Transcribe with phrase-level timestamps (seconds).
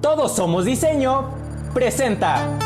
[0.00, 1.28] Todos somos diseño.
[1.74, 2.58] Presenta.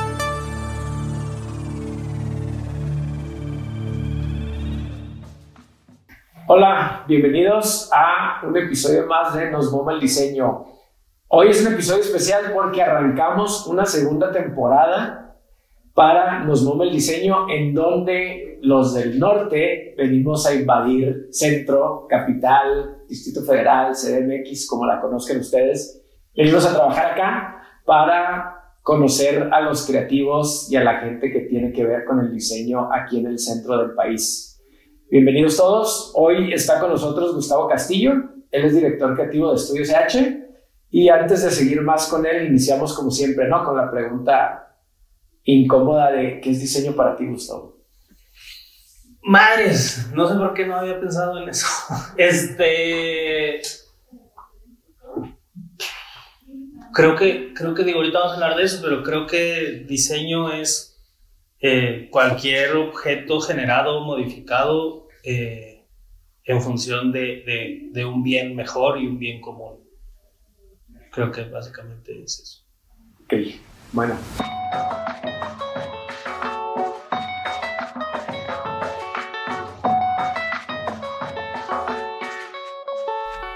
[6.47, 10.65] Hola, bienvenidos a un episodio más de Nos Moma el Diseño.
[11.27, 15.37] Hoy es un episodio especial porque arrancamos una segunda temporada
[15.93, 22.99] para Nos Moma el Diseño en donde los del norte venimos a invadir centro, capital,
[23.09, 26.04] Distrito Federal, CDMX, como la conozcan ustedes.
[26.37, 31.73] Venimos a trabajar acá para conocer a los creativos y a la gente que tiene
[31.73, 34.61] que ver con el diseño aquí en el centro del país.
[35.09, 36.11] Bienvenidos todos.
[36.17, 38.15] Hoy está con nosotros Gustavo Castillo.
[38.51, 40.45] Él es director creativo de Estudios H.
[40.91, 43.63] Y antes de seguir más con él, iniciamos como siempre, ¿no?
[43.63, 44.77] Con la pregunta
[45.45, 47.79] incómoda de ¿qué es diseño para ti, Gustavo?
[49.23, 51.69] Madres, no sé por qué no había pensado en eso.
[52.17, 53.61] Este.
[56.95, 60.53] Creo que, creo que digo, ahorita vamos a hablar de eso, pero creo que diseño
[60.53, 60.97] es
[61.59, 65.83] eh, cualquier objeto generado modificado eh,
[66.45, 69.81] en función de, un bien mejor y un bien común.
[71.11, 72.63] Creo que básicamente es eso.
[73.25, 73.35] Ok,
[73.91, 74.17] bueno.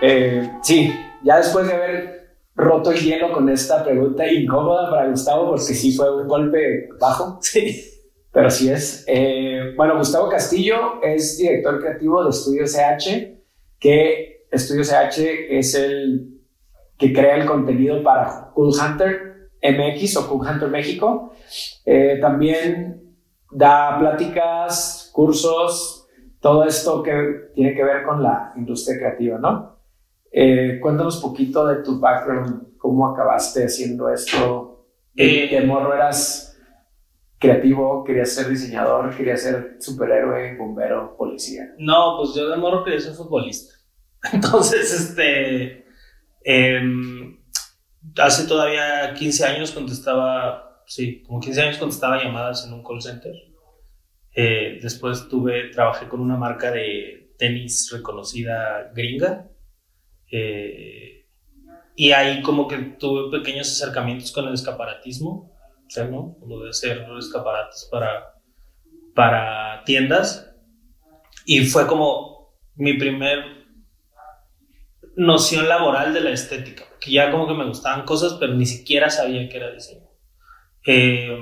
[0.03, 0.93] Eh, sí,
[1.23, 2.18] ya después de haber
[2.59, 7.39] roto el hielo con esta pregunta incómoda para Gustavo, porque sí fue un golpe bajo.
[7.41, 7.85] Sí.
[8.31, 9.05] Pero así es.
[9.07, 13.39] Eh, bueno, Gustavo Castillo es director creativo de Estudios CH,
[13.79, 15.19] que Estudios CH
[15.51, 16.41] es el
[16.99, 21.33] que crea el contenido para Cool Hunter MX o Cool Hunter México.
[21.87, 23.17] Eh, también
[23.51, 26.07] da pláticas, cursos,
[26.41, 29.78] todo esto que tiene que ver con la industria creativa, ¿no?
[30.31, 36.57] Eh, cuéntanos un poquito de tu background, cómo acabaste haciendo esto, Eh, de morro eras
[37.39, 41.75] creativo, querías ser diseñador, querías ser superhéroe, bombero, policía.
[41.79, 43.75] No, pues yo de morro quería ser futbolista.
[44.33, 45.85] Entonces, este.
[46.45, 47.39] em,
[48.17, 50.83] hace todavía 15 años cuando estaba.
[50.87, 53.33] Sí, como 15 años cuando estaba llamadas en un call center.
[54.35, 59.49] Eh, después tuve, trabajé con una marca de tenis reconocida gringa.
[60.31, 61.27] Eh,
[61.97, 65.53] y ahí como que tuve pequeños acercamientos con el escaparatismo.
[65.97, 66.37] O ¿no?
[66.47, 68.35] Lo de hacer escaparates para,
[69.15, 70.55] para tiendas.
[71.45, 73.59] Y fue como mi primer
[75.17, 79.11] noción laboral de la estética, que ya como que me gustaban cosas, pero ni siquiera
[79.11, 80.07] sabía que era diseño.
[80.87, 81.37] Eh,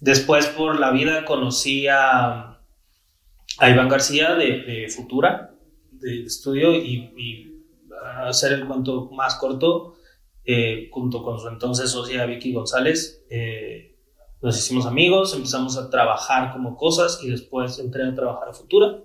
[0.00, 2.60] después por la vida conocí a,
[3.60, 5.54] Iván García de, de Futura,
[5.92, 7.53] de estudio, y,
[8.26, 9.94] hacer el cuento más corto,
[10.44, 13.96] eh, junto con su entonces socia Vicky González, eh,
[14.42, 18.98] nos hicimos amigos, empezamos a trabajar como cosas y después entré a trabajar a Futura.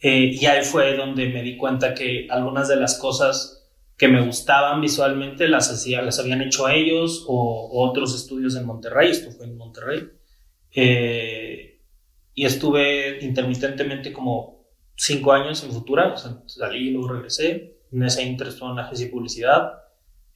[0.00, 4.24] Eh, y ahí fue donde me di cuenta que algunas de las cosas que me
[4.24, 9.30] gustaban visualmente las, hacía, las habían hecho ellos o, o otros estudios en Monterrey, esto
[9.32, 10.08] fue en Monterrey.
[10.72, 11.80] Eh,
[12.34, 14.64] y estuve intermitentemente como
[14.94, 17.76] cinco años en Futura, o sea, salí y luego regresé.
[17.92, 19.72] En en agencia de publicidad.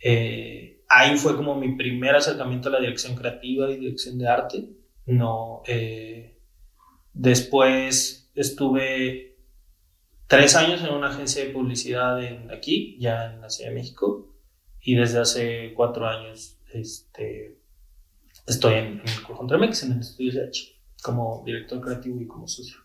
[0.00, 4.68] Eh, ahí fue como mi primer acercamiento a la dirección creativa y dirección de arte.
[5.06, 6.38] No, eh,
[7.12, 9.36] después estuve
[10.26, 14.34] tres años en una agencia de publicidad en, aquí, ya en la Ciudad de México,
[14.80, 17.58] y desde hace cuatro años este,
[18.46, 22.78] estoy en, en Contra Mex, en el estudio H, como director creativo y como socio.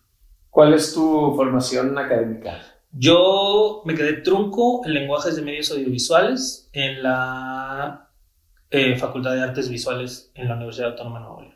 [0.50, 2.62] ¿Cuál es tu formación académica?
[2.91, 8.09] Yo me quedé trunco en lenguajes de medios audiovisuales en la
[8.72, 11.55] eh, Facultad de Artes Visuales en la Universidad Autónoma de Nuevo León.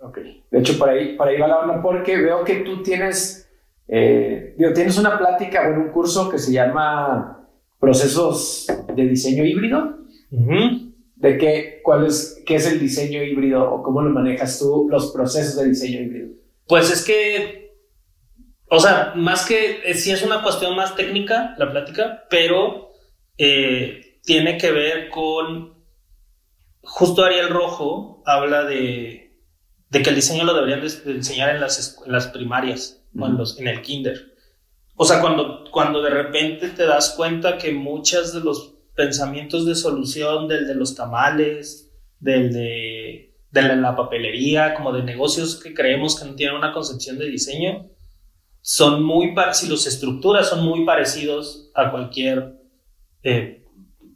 [0.00, 0.18] Ok.
[0.50, 3.48] De hecho, por ahí, por ahí va la onda porque veo que tú tienes,
[3.86, 7.46] eh, digo, tienes una plática, bueno, un curso que se llama
[7.78, 9.98] Procesos de Diseño Híbrido.
[10.30, 15.12] ¿De qué, cuál es, qué es el diseño híbrido o cómo lo manejas tú, los
[15.12, 16.30] procesos de diseño híbrido?
[16.66, 17.61] Pues es que,
[18.74, 22.92] o sea, más que, eh, sí es una cuestión más técnica la plática, pero
[23.36, 25.74] eh, tiene que ver con,
[26.80, 29.36] justo Ariel Rojo habla de,
[29.90, 33.26] de que el diseño lo deberían de, enseñar en las, esc- en las primarias, o
[33.26, 34.32] en, los, en el kinder.
[34.96, 39.74] O sea, cuando, cuando de repente te das cuenta que muchos de los pensamientos de
[39.74, 41.90] solución, del de los tamales,
[42.20, 46.72] del de, de la, la papelería, como de negocios que creemos que no tienen una
[46.72, 47.90] concepción de diseño,
[48.62, 52.58] son muy, par- si los estructuras son muy parecidos a cualquier
[53.22, 53.64] eh,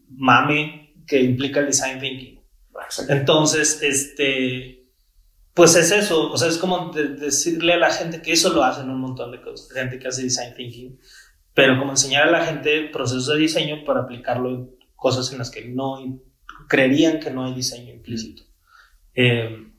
[0.09, 2.41] mame que implica el design thinking.
[3.09, 4.87] Entonces, este,
[5.53, 8.89] pues es eso, o sea, es como decirle a la gente que eso lo hacen
[8.89, 10.99] un montón de cosas, gente que hace design thinking,
[11.53, 15.51] pero como enseñar a la gente procesos de diseño para aplicarlo en cosas en las
[15.51, 16.21] que no
[16.69, 18.43] creerían que no hay diseño implícito.
[19.15, 19.73] Eh,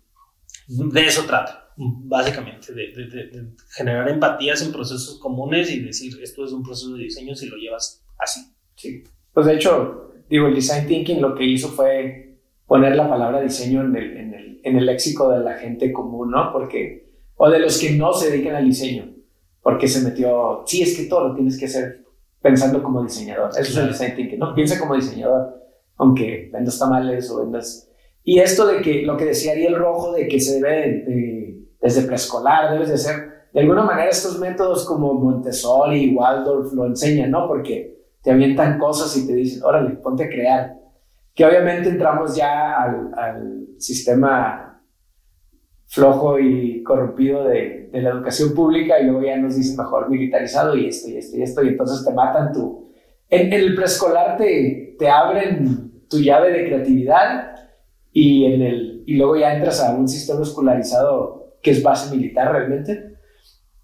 [0.68, 6.64] de eso trata, básicamente, de, generar empatías en procesos comunes y decir, esto es un
[6.64, 8.42] proceso de diseño si lo llevas así.
[8.76, 9.04] Sí,
[9.34, 13.82] pues de hecho, digo, el design thinking lo que hizo fue poner la palabra diseño
[13.82, 16.52] en el, en el, en el léxico de la gente común, ¿no?
[16.52, 19.14] Porque, o de los que no se dedican al diseño,
[19.62, 22.04] porque se metió, sí, es que todo lo tienes que hacer
[22.42, 23.52] pensando como diseñador.
[23.52, 24.56] Eso es el design thinking, ¿no?
[24.56, 25.62] Piensa como diseñador,
[25.98, 27.90] aunque vendas tamales o vendas...
[28.24, 31.06] Y esto de que, lo que decía Ariel Rojo, de que se debe,
[31.82, 33.16] desde preescolar, debes de hacer,
[33.54, 37.48] de alguna manera estos métodos como Montessori, Waldorf lo enseñan, ¿no?
[37.48, 40.76] Porque te avientan cosas y te dicen, órale, ponte a crear.
[41.34, 44.84] Que obviamente entramos ya al, al sistema
[45.86, 50.76] flojo y corrompido de, de, la educación pública y luego ya nos dicen mejor militarizado
[50.76, 52.92] y esto y esto y esto y entonces te matan tu...
[53.30, 57.56] En, en el preescolar te, te abren tu llave de creatividad
[58.12, 62.52] y, en el, y luego ya entras a un sistema escolarizado que es base militar
[62.52, 63.18] realmente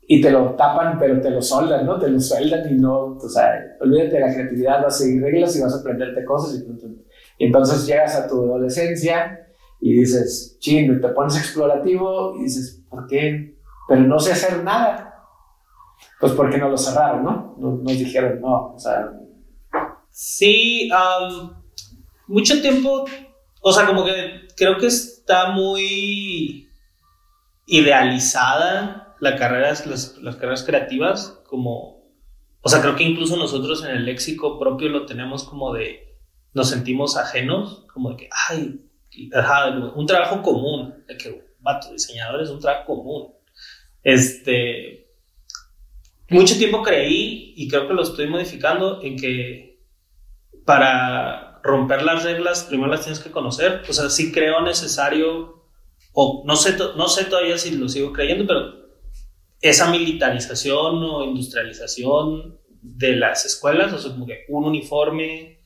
[0.01, 1.97] y te lo tapan, pero te lo soldan, ¿no?
[1.97, 5.55] Te lo sueldan y no, o sea, olvídate de la creatividad, vas a seguir reglas
[5.55, 9.47] y vas a aprenderte cosas y, entonces llegas a tu adolescencia
[9.79, 13.57] y dices, ching, te pones explorativo y dices, ¿por qué?
[13.87, 15.09] Pero no sé hacer nada.
[16.19, 17.55] Pues porque no lo cerraron, ¿no?
[17.57, 19.11] Nos, dijeron, no, o sea...
[20.09, 20.89] Sí,
[22.27, 23.05] mucho tiempo
[23.65, 26.67] o sea, como que creo que está muy
[27.65, 32.09] idealizada la carrera, las, carreras creativas, como,
[32.61, 36.17] o sea, creo que incluso nosotros en el léxico propio lo tenemos como de,
[36.53, 38.81] nos sentimos ajenos, como de que, ay,
[39.95, 43.33] un trabajo común, de que, vato, diseñador es un trabajo común.
[44.01, 45.07] Este,
[46.29, 49.73] mucho tiempo creí, y creo que lo estoy modificando, en que
[50.65, 53.83] para romper las reglas, primero las tienes que conocer.
[53.87, 55.62] O sea, sí creo necesario,
[56.13, 58.83] o no sé, no sé todavía si lo sigo creyendo, pero
[59.61, 65.65] esa militarización o industrialización de las escuelas, o sea, como que un uniforme,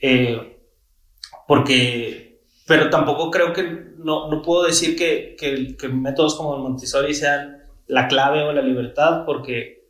[0.00, 0.58] eh,
[1.46, 6.62] porque, pero tampoco creo que, no, no puedo decir que, que, que, métodos como el
[6.62, 9.88] Montessori sean la clave o la libertad, porque,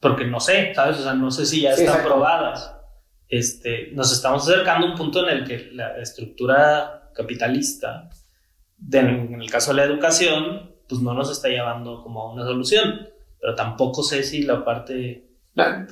[0.00, 0.98] porque no sé, ¿sabes?
[0.98, 2.76] O sea, no sé si ya están probadas
[3.32, 8.10] este, nos estamos acercando a un punto en el que la estructura capitalista,
[8.90, 13.08] en el caso de la educación, pues no nos está llevando como a una solución,
[13.40, 15.28] pero tampoco sé si la parte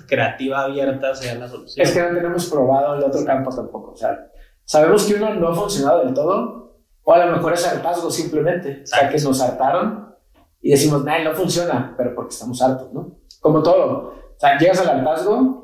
[0.06, 1.86] creativa abierta sea la solución.
[1.86, 4.30] Es que no tenemos probado el otro campo tampoco, o sea,
[4.64, 8.82] sabemos que uno no ha funcionado del todo, o a lo mejor es hartazgo simplemente,
[8.84, 10.14] o sea, que nos hartaron
[10.60, 13.18] y decimos, no, no funciona, pero porque estamos hartos, ¿no?
[13.40, 15.60] Como todo, o sea, llegas al hartazgo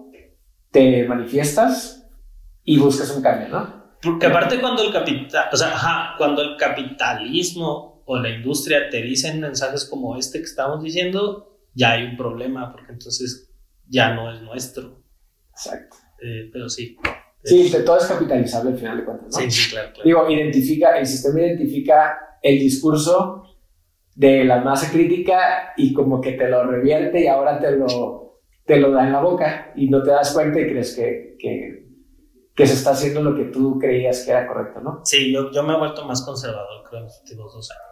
[0.70, 2.06] te manifiestas
[2.64, 3.85] y buscas un cambio, ¿no?
[4.06, 9.02] Porque aparte cuando el capital, o sea, ajá, cuando el capitalismo o la industria te
[9.02, 13.52] dicen mensajes como este que estamos diciendo, ya hay un problema, porque entonces
[13.88, 15.02] ya no es nuestro.
[15.50, 15.96] Exacto.
[16.22, 16.96] Eh, pero sí.
[17.44, 19.38] Sí, todo es capitalizable al final de cuentas, ¿no?
[19.38, 20.04] Sí, sí, claro, claro.
[20.04, 23.44] Digo, identifica, el sistema identifica el discurso
[24.14, 28.26] de la masa crítica y como que te lo revierte y ahora te lo
[28.66, 31.85] te lo da en la boca y no te das cuenta y crees que, que,
[32.56, 35.00] que, se está haciendo lo que tú creías que era correcto, ¿no?
[35.04, 37.82] Sí, yo, yo me he vuelto más conservador, creo, en los últimos dos años.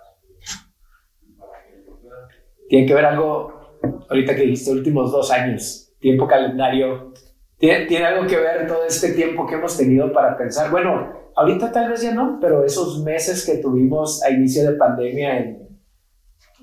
[2.69, 3.79] Tiene que ver algo,
[4.09, 7.13] ahorita que dijiste, últimos dos años, tiempo calendario,
[7.59, 11.71] ¿tiene, tiene algo que ver todo este tiempo que hemos tenido para pensar, bueno, ahorita
[11.71, 15.65] tal vez ya no, pero esos meses que tuvimos a inicio de pandemia en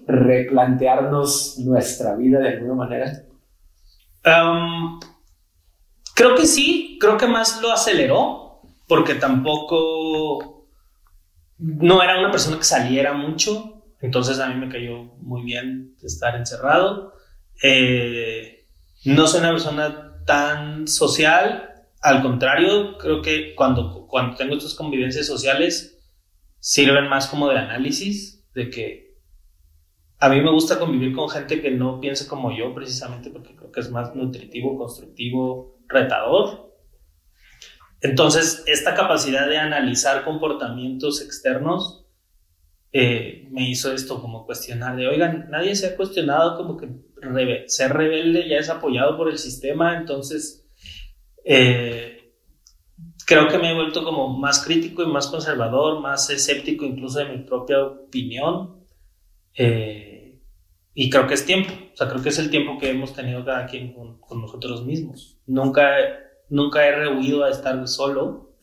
[0.08, 3.24] replantearnos nuestra vida de alguna manera
[6.22, 10.68] creo que sí, creo que más lo aceleró, porque tampoco
[11.58, 16.36] no era una persona que saliera mucho, entonces a mí me cayó muy bien estar
[16.36, 17.13] encerrado.
[17.63, 18.68] Eh,
[19.04, 21.72] no soy una persona tan social,
[22.04, 25.98] al contrario, creo que cuando, cuando tengo estas convivencias sociales
[26.60, 29.18] sirven más como de análisis, de que
[30.20, 33.72] a mí me gusta convivir con gente que no piense como yo, precisamente porque creo
[33.72, 36.72] que es más nutritivo, constructivo, retador.
[38.02, 42.06] Entonces, esta capacidad de analizar comportamientos externos
[42.92, 46.90] eh, me hizo esto como cuestionar de, oigan, nadie se ha cuestionado como que
[47.68, 50.68] ser rebelde ya es apoyado por el sistema, entonces,
[51.46, 52.34] eh,
[53.26, 57.26] creo que me he vuelto como más crítico y más conservador, más escéptico incluso de
[57.26, 58.84] mi propia opinión.
[59.54, 60.21] Eh,
[60.94, 63.46] y creo que es tiempo, o sea, creo que es el tiempo que hemos tenido
[63.46, 65.40] cada quien con, con nosotros mismos.
[65.48, 65.90] Nunca,
[66.50, 68.56] nunca he rehuido a estar solo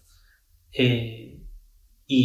[0.73, 1.41] eh,
[2.07, 2.17] y,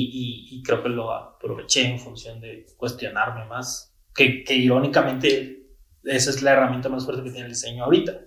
[0.52, 5.68] y, y, creo que lo aproveché en función de cuestionarme más, que, que irónicamente
[6.04, 8.20] esa es la herramienta más fuerte que tiene el diseño ahorita.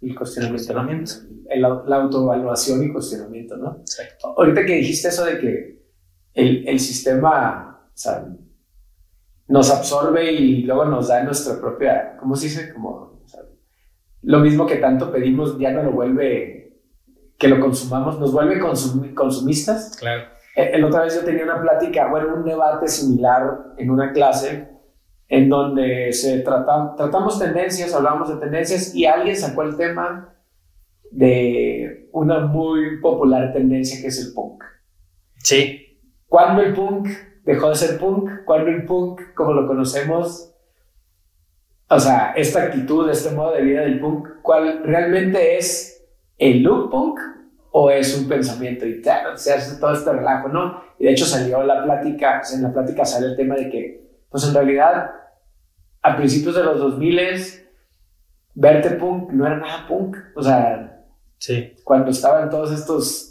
[0.00, 1.12] El cuestionamiento.
[1.48, 3.78] El, la autoevaluación y cuestionamiento, ¿no?
[3.80, 4.34] Exacto.
[4.36, 5.82] Ahorita que dijiste eso de que
[6.34, 8.26] el, el sistema o sea,
[9.50, 12.72] nos absorbe y luego nos da nuestra propia, ¿cómo se dice?
[12.72, 13.20] Como,
[14.22, 16.78] lo mismo que tanto pedimos ya no lo vuelve,
[17.36, 19.96] que lo consumamos, nos vuelve consum, consumistas.
[19.98, 20.22] Claro.
[20.54, 24.68] El, otra vez yo tenía una plática, bueno, un debate similar en una clase
[25.26, 30.32] en donde se trata, tratamos tendencias, hablamos de tendencias y alguien sacó el tema
[31.10, 34.62] de una muy popular tendencia que es el punk.
[35.38, 35.98] Sí.
[36.28, 37.08] ¿Cuándo el punk
[37.44, 38.44] dejó de ser punk?
[38.44, 40.54] ¿Cuándo el punk, como lo conocemos,
[41.88, 46.06] o sea, esta actitud, este modo de vida del punk, cuál realmente es
[46.38, 47.18] el look punk
[47.72, 49.02] o es un pensamiento y
[49.36, 50.82] se hace todo este relajo, ¿no?
[50.98, 54.44] Y de hecho salió la plática, en la plática sale el tema de que, pues
[54.44, 55.10] en realidad
[56.02, 57.20] a principios de los 2000
[58.54, 60.16] verte punk no era nada punk.
[60.34, 61.04] O sea,
[61.38, 61.74] sí.
[61.84, 63.29] cuando estaban todos estos,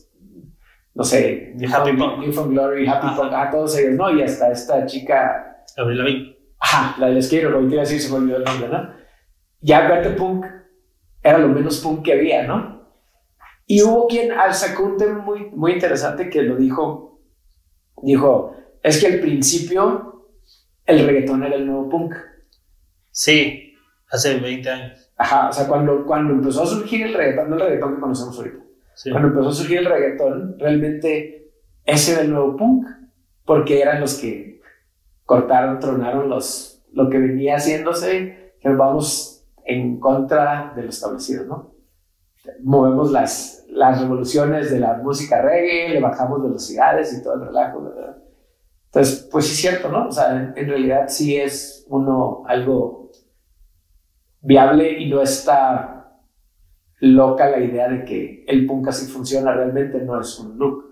[1.00, 4.14] no sé, New Happy Punk, New from Glory, Happy Punk, ah, todos ellos, ¿no?
[4.14, 5.64] Y hasta esta chica.
[5.78, 6.38] Avril Lavigne.
[6.60, 8.90] Ajá, la del skater, hoy te iba a decir, se me olvidó el nombre, ¿no?
[9.62, 10.46] Ya verte punk
[11.24, 12.86] era lo menos punk que había, ¿no?
[13.66, 17.22] Y hubo quien sacó un tema muy, muy interesante que lo dijo,
[18.04, 20.28] dijo, es que al principio
[20.86, 22.14] el reggaetón era el nuevo punk.
[23.10, 23.74] Sí,
[24.10, 25.14] hace 20 años.
[25.16, 28.38] Ajá, o sea, cuando, cuando empezó a surgir el reggaetón, no el reggaetón que conocemos
[28.38, 28.69] ahorita,
[29.04, 29.12] sí.
[29.12, 31.52] cuando empezó a surgir el reggaetón, realmente
[31.86, 32.86] ese era el nuevo punk,
[33.46, 34.62] porque eran los que
[35.26, 41.76] cortaron, tronaron los, lo que venía haciéndose, que vamos en contra de lo establecido, ¿no?
[42.62, 47.84] Movemos las, las revoluciones de la música reggae, le bajamos velocidades y todo el relajo,
[47.84, 48.18] ¿verdad?
[48.86, 50.08] Entonces, pues sí es cierto, ¿no?
[50.08, 53.12] O sea, en, en realidad sí es uno algo
[54.42, 55.99] viable y no está
[57.00, 60.86] loca la idea de que el punk así funciona, realmente no es un look.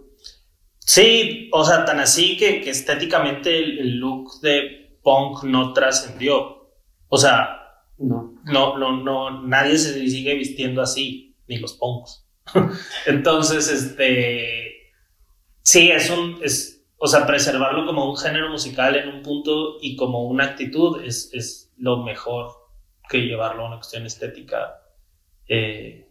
[0.80, 6.72] Sí, o sea, tan así que, que estéticamente el, el, look de punk no trascendió.
[7.10, 7.58] O sea,
[7.98, 8.36] no.
[8.46, 12.26] No, no, no, nadie se sigue vistiendo así, ni los punks.
[13.06, 14.94] Entonces, este,
[15.62, 19.96] sí, es un, es, o sea, preservarlo como un género musical en un punto y
[19.96, 22.52] como una actitud es, es lo mejor
[23.10, 24.82] que llevarlo a una cuestión estética.
[25.48, 26.10] Eh,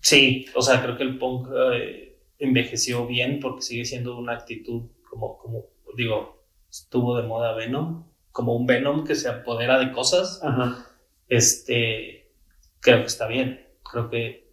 [0.00, 4.90] sí, o sea, creo que el punk eh, envejeció bien porque sigue siendo una actitud
[5.08, 5.66] como, como,
[5.96, 10.40] digo, estuvo de moda Venom, como un Venom que se apodera de cosas.
[10.42, 10.86] Ajá.
[11.28, 12.32] Este,
[12.80, 13.66] creo que está bien.
[13.90, 14.48] Creo que,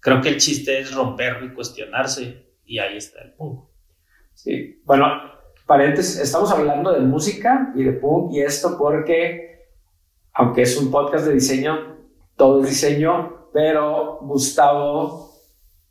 [0.00, 3.68] creo que el chiste es romper y cuestionarse y ahí está el punk.
[4.34, 5.06] Sí, bueno,
[5.66, 9.68] paréntesis, estamos hablando de música y de punk y esto porque,
[10.32, 11.96] aunque es un podcast de diseño,
[12.36, 15.32] todo es diseño, pero Gustavo,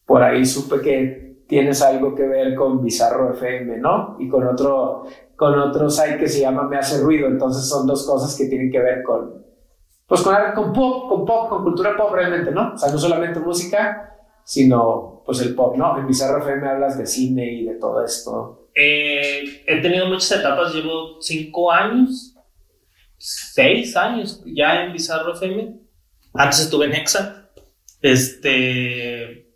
[0.05, 4.15] por ahí supe que tienes algo que ver con Bizarro FM, ¿no?
[4.19, 5.03] Y con otro,
[5.35, 8.71] con otro site que se llama Me Hace Ruido, entonces son dos cosas que tienen
[8.71, 9.43] que ver con,
[10.05, 12.71] pues con, con pop, con pop, con cultura pop realmente, ¿no?
[12.73, 15.99] O sea, no solamente música, sino pues el pop, ¿no?
[15.99, 18.69] En Bizarro FM hablas de cine y de todo esto.
[18.73, 22.33] Eh, he tenido muchas etapas, llevo cinco años,
[23.17, 25.81] seis años ya en Bizarro FM.
[26.33, 27.36] Antes estuve en Hexa.
[28.07, 29.55] Este,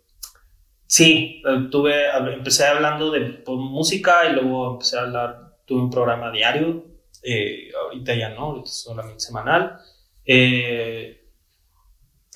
[0.86, 6.84] sí, tuve, empecé hablando de música y luego empecé a hablar, tuve un programa diario,
[7.22, 9.78] eh, ahorita ya no, ahorita solamente semanal.
[10.24, 11.30] Eh,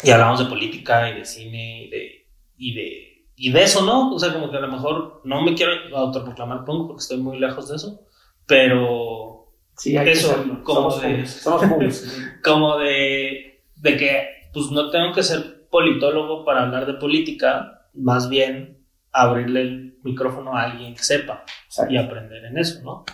[0.03, 4.15] y hablamos de política y de cine y de, y de, y de eso, ¿no?
[4.15, 7.39] O sea, como que a lo mejor no me quiero autoproclamar punk porque estoy muy
[7.39, 8.01] lejos de eso,
[8.47, 12.05] pero sí, hay eso, que como somos de, somos
[12.45, 18.31] como de, de que pues no tengo que ser politólogo para hablar de política, más
[18.31, 18.79] bien
[19.13, 21.93] abrirle el micrófono a alguien que sepa Exacto.
[21.93, 23.05] y aprender en eso, ¿no?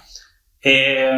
[0.63, 1.11] Eh,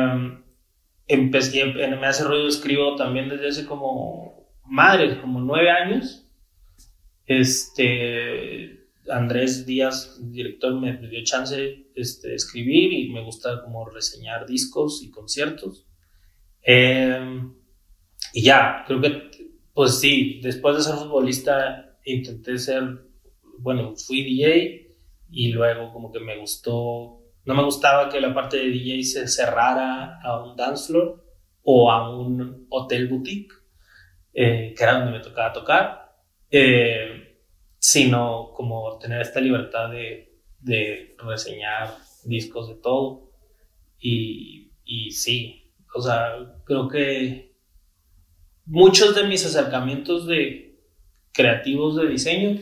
[1.07, 6.27] empecé, en Me Hace Ruido escribo también desde hace como, madre, como nueve años.
[7.27, 13.87] Este, Andrés Díaz, director, me, me dio chance este, de escribir y me gusta como
[13.91, 15.87] reseñar discos y conciertos.
[16.63, 17.43] Eh,
[18.33, 19.31] y ya, creo que,
[19.75, 22.85] pues sí, después de ser futbolista intenté ser,
[23.59, 24.97] bueno, fui DJ
[25.31, 29.29] y luego como que me gustó, no me gustaba que la parte de DJ se
[29.29, 31.25] cerrara a un dance floor
[31.65, 33.53] o a un hotel boutique,
[34.33, 36.15] eh, que era donde me tocaba tocar,
[36.51, 37.41] eh,
[37.79, 40.31] sino como tener esta libertad de,
[41.19, 43.33] reseñar discos de todo.
[43.99, 47.54] Y, y sí, o sea, creo que
[48.67, 50.79] muchos de mis acercamientos de
[51.33, 52.61] creativos de diseño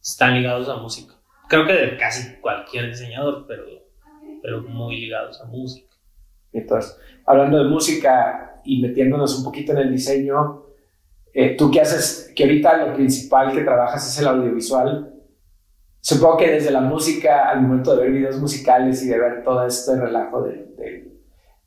[0.00, 1.14] están ligados a música.
[1.48, 3.64] Creo que de casi cualquier diseñador, pero,
[4.42, 5.94] pero muy ligados a música.
[6.52, 10.66] Entonces, hablando de música y metiéndonos un poquito en el diseño,
[11.32, 15.14] eh, tú qué haces, que ahorita lo principal que trabajas es el audiovisual.
[16.00, 19.64] Supongo que desde la música, al momento de ver videos musicales y de ver todo
[19.66, 21.12] este relajo de...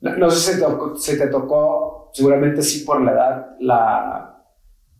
[0.01, 0.65] no, sé si te
[0.99, 4.41] se te tocó, seguramente sí por la edad, la,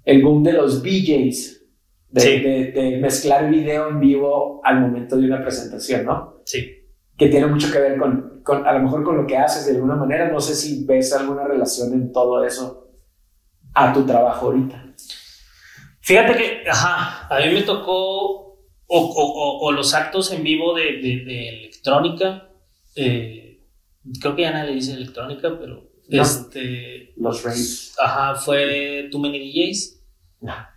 [0.04, 1.62] el boom de los BJs,
[2.10, 6.42] de, de, mezclar video en vivo al momento de una presentación, ¿no?
[6.44, 6.90] Sí.
[7.18, 9.76] Que tiene mucho que ver con, con, a lo mejor con lo que haces de
[9.76, 10.30] alguna manera.
[10.30, 12.90] No sé si ves alguna relación en todo eso
[13.74, 14.94] a tu trabajo ahorita.
[16.02, 17.96] Fíjate que, ajá, a mí me tocó
[18.48, 22.50] o, o, o los actos en vivo de, de electrónica.
[22.98, 23.66] Eh,
[24.20, 27.96] creo que ya nadie dice electrónica, pero este, los raves.
[27.98, 29.96] Ajá, fue Too Many DJs.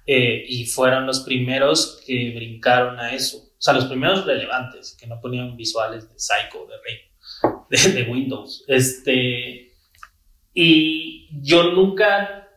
[0.07, 3.39] Eh, y fueron los primeros que brincaron a eso.
[3.39, 8.65] O sea, los primeros relevantes, que no ponían visuales de Psycho, de Rey, de, Windows.
[8.69, 9.73] Este,
[10.55, 12.49] y yo nunca,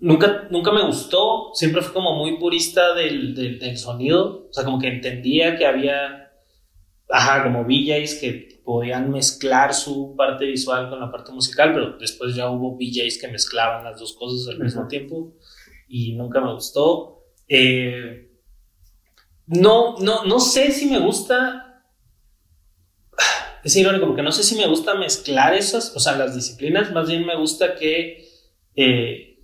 [0.00, 4.80] nunca, nunca me gustó, siempre fui como muy purista del, del, sonido, o sea, como
[4.80, 6.29] que entendía que había,
[7.10, 12.34] ajá, como VJs que podían mezclar su parte visual con la parte musical, pero después
[12.34, 15.34] ya hubo VJs que mezclaban las dos cosas al mismo tiempo
[15.88, 17.24] y nunca me gustó.
[17.48, 18.30] Eh,
[19.46, 21.84] no, no, no sé si me gusta.
[23.62, 26.92] Es irónico porque no sé si me gusta mezclar esas, o sea, las disciplinas.
[26.92, 28.24] Más bien me gusta que
[28.74, 29.38] eh,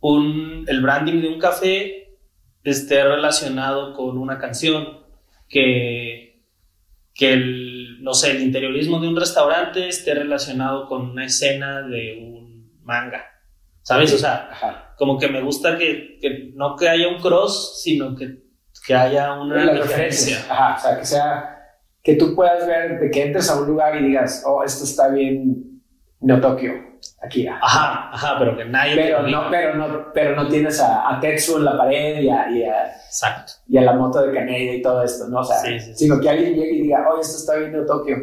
[0.00, 2.18] un, el branding de un café
[2.64, 5.04] esté relacionado con una canción,
[5.48, 6.29] que,
[7.20, 12.18] que el, no sé, el interiorismo de un restaurante esté relacionado con una escena de
[12.18, 13.26] un manga.
[13.82, 14.14] ¿Sabes?
[14.14, 18.38] O sea, como que me gusta que, que, no que haya un cross, sino que,
[18.86, 20.38] que haya una referencia.
[20.48, 21.58] Ajá, o sea, que sea,
[22.02, 25.08] que tú puedas ver, de que entres a un lugar y digas, oh, esto está
[25.08, 25.69] bien,
[26.20, 26.72] no Tokio,
[27.22, 27.46] aquí.
[27.46, 31.58] Ajá, ajá, pero que nadie pero no, pero no, pero no tienes a, a, Tetsu
[31.58, 33.52] en la pared y a, y a, Exacto.
[33.66, 35.40] y a la moto de Kaneda y todo esto, ¿no?
[35.40, 35.56] O sea,
[35.94, 38.16] sino que alguien llegue y diga, oh, esto está bien de Tokio.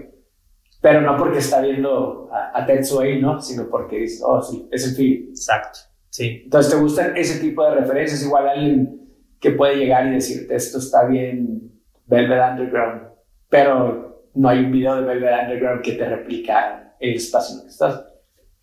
[0.80, 3.42] Pero no porque está viendo a, a Tetsu ahí, ¿no?
[3.42, 5.30] Sino porque dice, oh, sí, es el feeling.
[5.30, 5.80] Exacto.
[6.10, 6.42] Sí.
[6.44, 8.24] Entonces, ¿te gustan ese tipo de referencias?
[8.24, 9.08] Igual alguien
[9.40, 11.72] que puede llegar y decirte, esto está bien,
[12.06, 13.02] Velvet Underground,
[13.50, 17.66] pero no hay un video de Velvet Underground que te replica el espacio en el
[17.66, 18.04] que estás.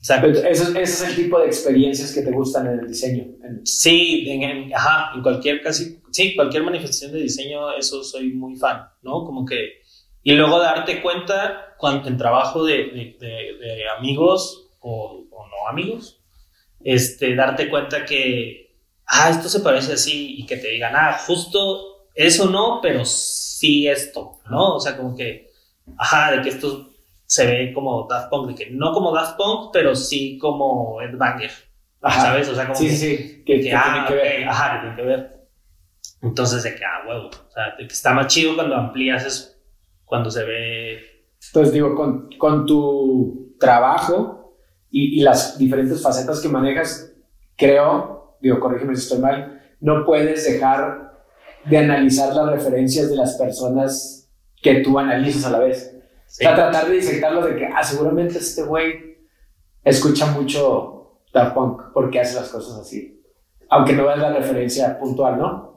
[0.04, 0.46] Exacto.
[0.46, 3.24] ese es el tipo de experiencias que te gustan en el diseño.
[3.64, 8.86] Sí, en, ajá, en cualquier casi, sí, cualquier manifestación de diseño, eso soy muy fan,
[9.00, 9.24] ¿no?
[9.24, 9.80] Como que,
[10.22, 16.20] y luego darte cuenta cuando en trabajo de, de, amigos o, o, no amigos,
[16.80, 22.10] este, darte cuenta que, ah, esto se parece así y que te digan, ah, justo
[22.14, 24.76] eso no, pero sí esto, ¿no?
[24.76, 25.48] O sea, como que,
[25.96, 26.93] ajá, de que esto
[27.34, 31.16] se ve como Daft Punk, de que no como Daft Punk, pero sí como Ed
[31.16, 31.50] Banger,
[32.00, 32.48] ¿sabes?
[32.48, 34.48] O sea, como sí, que, sí, que, que, ah, tiene que ver.
[34.48, 35.48] Ajá, que tiene que ver.
[36.22, 39.52] Entonces, de que, ah, huevo, o sea, que está más chido cuando amplías eso,
[40.04, 41.00] cuando se ve...
[41.48, 44.56] Entonces, digo, con, con tu trabajo,
[44.92, 47.12] y, las diferentes facetas que manejas,
[47.56, 51.20] creo, digo, corrígeme si estoy mal, no puedes dejar
[51.64, 54.30] de analizar las referencias de las personas
[54.62, 55.93] que tú analizas a la vez.
[56.34, 59.18] O sea, tratar de disectarlo de que, ah, seguramente este güey
[59.84, 63.22] escucha mucho Daft Punk porque hace las cosas así.
[63.68, 65.76] Aunque no veas la referencia puntual, ¿no?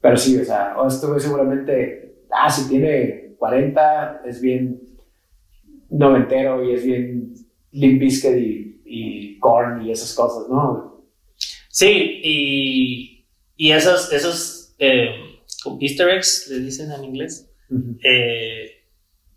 [0.00, 4.80] pero sí, o sea, o este güey seguramente, ah, si tiene 40, es bien
[5.90, 7.34] noventero y es bien
[7.72, 11.04] Limp Bizkit y, y Korn y esas cosas, ¿no?
[11.68, 13.26] Sí, y,
[13.56, 15.08] y esos, esos eh,
[15.80, 17.50] easter eggs, le dicen en inglés,
[18.04, 18.73] eh,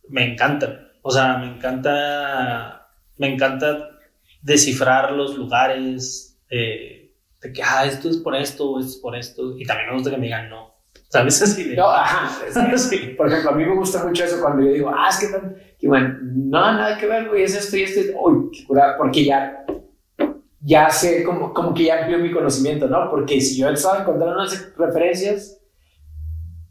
[0.10, 0.89] me encantan.
[1.02, 3.91] O sea, me encanta, me encanta
[4.41, 9.58] descifrar los lugares, eh, de que, ah, esto es por esto, esto es por esto,
[9.58, 10.76] y también me gusta que me digan no.
[11.10, 11.41] ¿Sabes?
[11.41, 11.76] Así de...
[11.76, 12.38] No, ajá.
[13.17, 15.56] Por ejemplo, a mí me gusta mucho eso cuando yo digo, ah, es que tan...
[15.80, 18.02] Que bueno, no, nada que ver, güey, es esto y esto.
[18.20, 19.65] Uy, qué cura, porque ya,
[20.60, 23.10] ya sé, como, como que ya amplió mi conocimiento, ¿no?
[23.10, 25.57] Porque si yo estaba encontrando unas referencias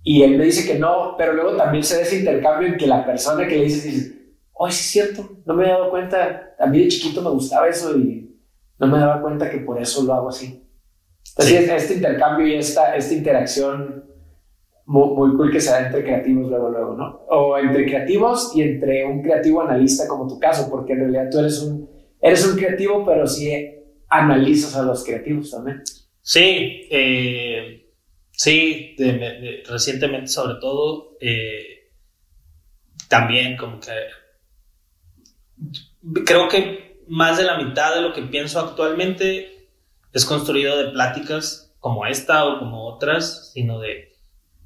[0.08, 2.86] Y él me dice que no, pero luego también se da ese intercambio en que
[2.86, 6.54] la persona que le dice, dice, oh, sí es cierto, no me he dado cuenta,
[6.60, 8.38] a mí de chiquito me gustaba eso y
[8.78, 10.64] no me daba cuenta que por eso lo hago así.
[11.30, 14.04] Entonces, este intercambio y esta, esta interacción
[14.84, 17.22] muy, muy, cool que se da entre creativos luego, luego, ¿no?
[17.28, 21.40] O entre creativos y entre un creativo analista como tu caso, porque en realidad tú
[21.40, 21.90] eres un,
[22.20, 23.74] eres un creativo, pero sí
[24.08, 25.82] analizas a los creativos también.
[26.22, 27.75] Sí, eh,
[28.36, 28.94] sí,
[29.66, 31.90] recientemente sobre todo, eh,
[33.08, 33.90] también como que
[36.24, 39.68] creo que más de la mitad de lo que pienso actualmente
[40.12, 44.12] es construido de pláticas como esta o como otras, sino de,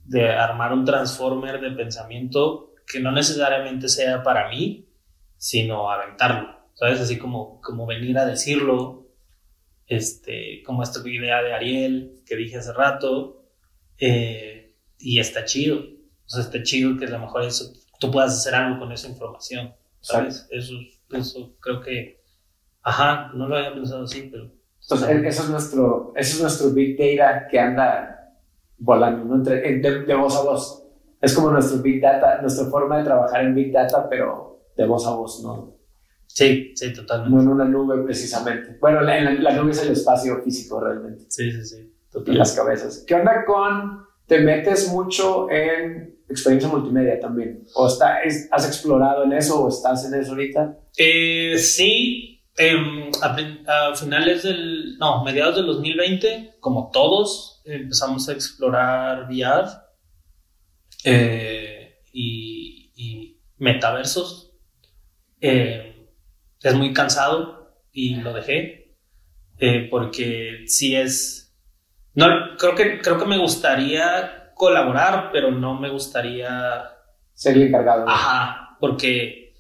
[0.04, 4.88] de armar un transformer de pensamiento que no necesariamente sea para mí,
[5.36, 7.00] sino aventarlo, ¿sabes?
[7.00, 9.06] Así como, como venir a decirlo,
[9.86, 13.39] este, como esta idea de Ariel que dije hace rato,
[14.00, 18.38] eh, y está chido, o sea, está chido que a lo mejor eso, tú puedas
[18.38, 20.46] hacer algo con esa información, ¿sabes?
[20.50, 20.74] Eso,
[21.10, 22.22] eso creo que,
[22.82, 24.50] ajá, no lo había pensado así, pero...
[24.82, 28.20] Entonces, eso es nuestro, eso es nuestro big data que anda
[28.78, 29.36] volando, ¿no?
[29.36, 30.84] Entre, de, de, voz a voz.
[31.20, 35.06] Es como nuestro big data, nuestra forma de trabajar en big data, pero de voz
[35.06, 35.76] a voz, ¿no?
[36.26, 37.34] Sí, sí, totalmente.
[37.34, 38.78] No en una nube precisamente.
[38.80, 41.24] Bueno, la, la, nube es el espacio físico realmente.
[41.28, 41.94] Sí, sí, sí.
[42.26, 43.04] Y las cabezas.
[43.06, 47.64] ¿Qué onda con, te metes mucho en experiencia multimedia también?
[47.74, 48.18] ¿O está,
[48.50, 50.78] has explorado en eso o estás en eso ahorita?
[50.96, 59.28] Eh, sí, eh, a, finales del, no, mediados del 2020, como todos, empezamos a explorar
[59.30, 59.68] VR
[61.04, 64.52] eh, y, y, metaversos.
[65.40, 66.08] Eh,
[66.62, 67.60] es muy cansado
[67.92, 68.80] y lo dejé
[69.58, 71.39] eh, porque sí es
[72.14, 76.90] no creo que creo que me gustaría colaborar pero no me gustaría
[77.34, 79.54] ser el encargado ajá porque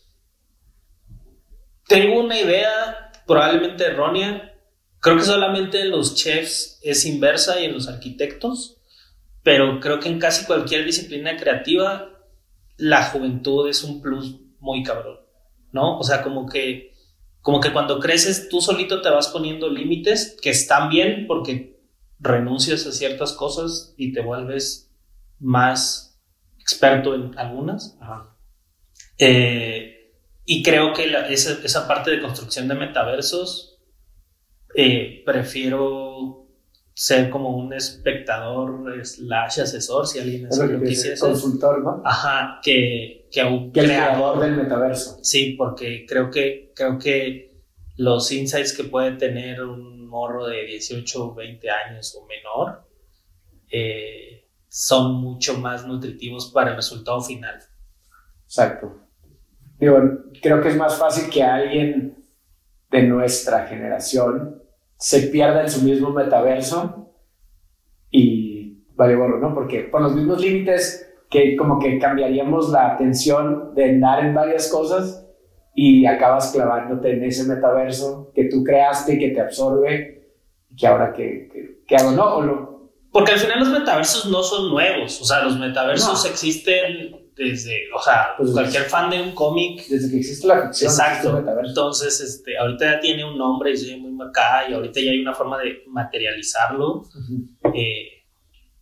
[1.86, 4.54] tengo una idea probablemente errónea
[5.00, 8.78] creo que solamente en los chefs es inversa y en los arquitectos
[9.42, 12.10] pero creo que en casi cualquier disciplina creativa
[12.76, 15.20] la juventud es un plus muy cabrón
[15.72, 15.98] ¿no?
[15.98, 16.90] O sea, como que
[17.40, 21.69] como que cuando creces tú solito te vas poniendo límites que están bien porque
[22.20, 24.92] renuncias a ciertas cosas y te vuelves
[25.38, 26.20] más
[26.58, 27.98] experto en algunas.
[29.18, 30.12] Eh,
[30.44, 33.78] y creo que esa, parte de construcción de metaversos
[34.74, 36.46] eh, prefiero
[36.92, 42.02] ser como un espectador slash asesor, si alguien es lo, que Consultor, ¿no?
[42.04, 45.18] Ajá, que, que un creador, del metaverso.
[45.22, 47.62] Sí, porque creo que, creo que
[47.96, 52.84] los insights que puede tener un morro de 18 o 20 años o menor
[53.70, 57.58] eh, son mucho más nutritivos para el resultado final.
[58.44, 58.98] Exacto.
[59.78, 59.98] Digo,
[60.42, 62.24] creo que es más fácil que alguien
[62.90, 64.62] de nuestra generación
[64.96, 67.14] se pierda en su mismo metaverso
[68.10, 69.54] y vale bueno, ¿no?
[69.54, 74.68] Porque por los mismos límites que como que cambiaríamos la atención de andar en varias
[74.68, 75.19] cosas
[75.74, 80.32] y acabas clavándote en ese metaverso que tú creaste y que te absorbe
[80.70, 82.90] y que ahora que, que, hago, ¿no?
[83.12, 88.02] Porque al final los metaversos no son nuevos, o sea, los metaversos existen desde, o
[88.02, 89.86] sea, pues cualquier fan de un cómic.
[89.88, 90.90] Desde que existe la ficción.
[90.90, 91.44] Exacto.
[91.64, 95.20] Entonces, este, ahorita ya tiene un nombre y soy muy acá y ahorita ya hay
[95.20, 97.04] una forma de materializarlo.
[97.74, 98.20] eh,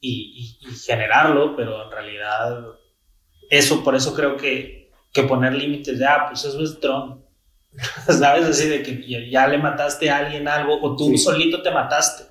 [0.01, 2.65] y, generarlo, pero en realidad
[3.51, 7.25] eso, por eso creo que, que poner límites de, ah, pues eso es Tron.
[8.07, 8.45] ¿Sabes?
[8.47, 12.25] Así de que ya, le mataste a alguien algo o tú solito te mataste,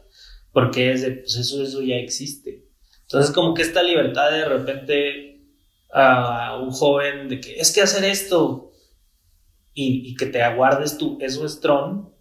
[0.52, 2.66] porque es de, pues eso, eso ya existe.
[3.04, 5.28] Entonces como que esta libertad de repente
[5.92, 8.72] a un joven de que es que hacer esto
[9.74, 12.14] y, y que te aguardes tú, eso es Tron,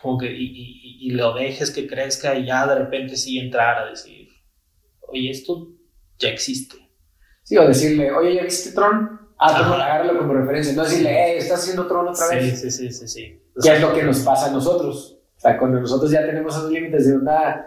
[0.00, 3.78] como que y, y, y, lo dejes que crezca y ya de repente sí entrar
[3.78, 4.28] a decir,
[5.00, 5.72] oye, esto
[6.18, 6.76] ya existe.
[7.42, 9.23] Sí, o decirle, oye, ¿ya viste Tron?
[9.38, 12.60] Ah, pues agarrarlo como referencia, no decirle, eh, estás haciendo Tron otra vez.
[12.60, 13.42] Sí, sí, sí, sí.
[13.62, 15.18] ¿Qué es lo que nos pasa a nosotros?
[15.36, 17.66] O sea, cuando nosotros ya tenemos esos límites de una,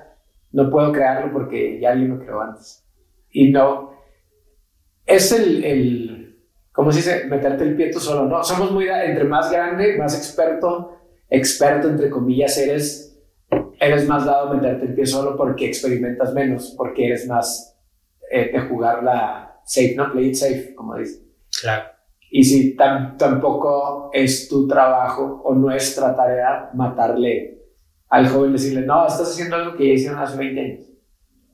[0.51, 2.83] no puedo crearlo porque ya alguien lo creó antes.
[3.29, 3.91] Y no,
[5.05, 6.17] es el, el
[6.71, 7.25] ¿cómo se dice?
[7.25, 8.43] Meterte el pie tú solo, ¿no?
[8.43, 10.97] Somos muy, entre más grande, más experto,
[11.29, 13.19] experto entre comillas eres,
[13.79, 17.77] eres más dado a meterte el pie solo porque experimentas menos, porque eres más
[18.31, 20.11] eh, de jugar la safe, ¿no?
[20.11, 21.26] Play it safe, como dice.
[21.61, 21.83] Claro.
[22.29, 27.57] Y si tampoco es tu trabajo o nuestra tarea matarle
[28.09, 30.87] al joven, decirle, no, estás haciendo algo que ya hicieron hace 20 años.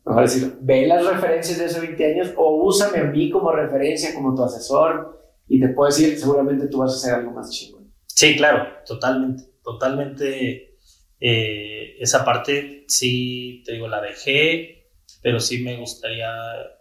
[0.06, 4.14] Mejor decir, ve las referencias de esos 20 años o úsame a mí como referencia,
[4.14, 7.94] como tu asesor, y te puedo decir, seguramente tú vas a hacer algo más chingón.
[8.06, 10.78] Sí, claro, totalmente, totalmente.
[11.20, 14.90] Eh, esa parte sí, te digo, la dejé,
[15.22, 16.30] pero sí me gustaría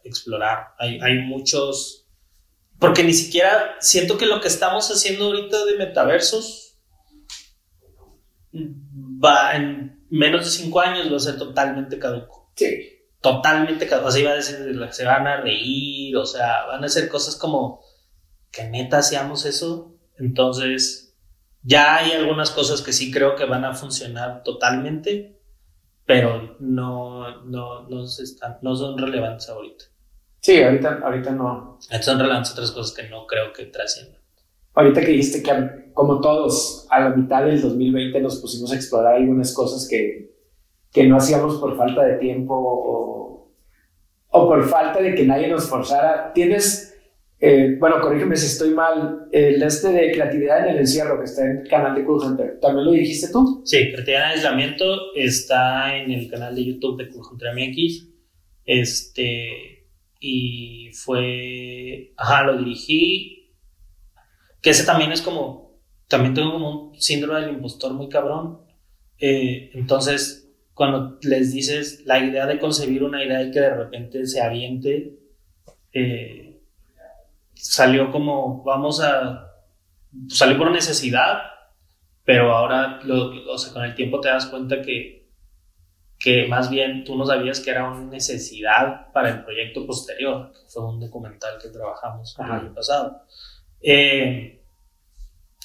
[0.02, 0.74] explorar.
[0.78, 2.01] Hay, hay muchos,
[2.82, 6.80] porque ni siquiera siento que lo que estamos haciendo ahorita de metaversos
[8.52, 12.50] va en menos de cinco años va a ser totalmente caduco.
[12.56, 13.06] Sí.
[13.20, 14.10] Totalmente caduco.
[14.10, 17.84] Sea, iba a decir, se van a reír, o sea, van a ser cosas como
[18.50, 19.94] que neta hacíamos eso.
[20.18, 21.16] Entonces,
[21.62, 25.40] ya hay algunas cosas que sí creo que van a funcionar totalmente,
[26.04, 29.84] pero no, no, no, están, no son relevantes ahorita.
[30.42, 31.78] Sí, ahorita, ahorita no.
[32.00, 34.20] Son relevantes otras cosas que no creo que trasciendan.
[34.74, 39.14] Ahorita que dijiste que, como todos, a la mitad del 2020 nos pusimos a explorar
[39.14, 40.34] algunas cosas que,
[40.90, 43.52] que no hacíamos por falta de tiempo o,
[44.28, 46.32] o por falta de que nadie nos forzara.
[46.32, 46.92] Tienes
[47.44, 51.44] eh, bueno, corrígeme si estoy mal, el este de creatividad en el encierro que está
[51.44, 53.62] en el canal de Cool Hunter, ¿también lo dijiste tú?
[53.64, 58.06] Sí, creatividad en aislamiento está en el canal de YouTube de Cool Hunter MX.
[58.64, 59.71] Este,
[60.24, 63.50] y fue, ajá, lo dirigí,
[64.62, 68.60] que ese también es como, también tengo como un síndrome del impostor muy cabrón.
[69.18, 74.24] Eh, entonces, cuando les dices la idea de concebir una idea y que de repente
[74.26, 75.18] se aviente,
[75.92, 76.60] eh,
[77.54, 79.50] salió como, vamos a,
[80.28, 81.42] salió por necesidad,
[82.24, 85.21] pero ahora, o sea, con el tiempo te das cuenta que,
[86.22, 90.68] que más bien tú no sabías que era una necesidad para el proyecto posterior, que
[90.68, 93.22] fue un documental que trabajamos el año pasado.
[93.80, 94.62] Eh,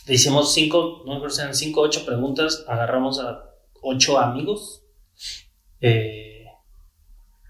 [0.07, 3.43] le hicimos cinco, no me sean cinco, ocho preguntas, agarramos a
[3.81, 4.83] ocho amigos
[5.81, 6.45] eh,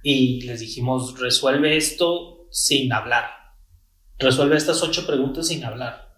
[0.03, 3.37] y les dijimos, resuelve esto sin hablar
[4.19, 6.15] resuelve estas ocho preguntas sin hablar.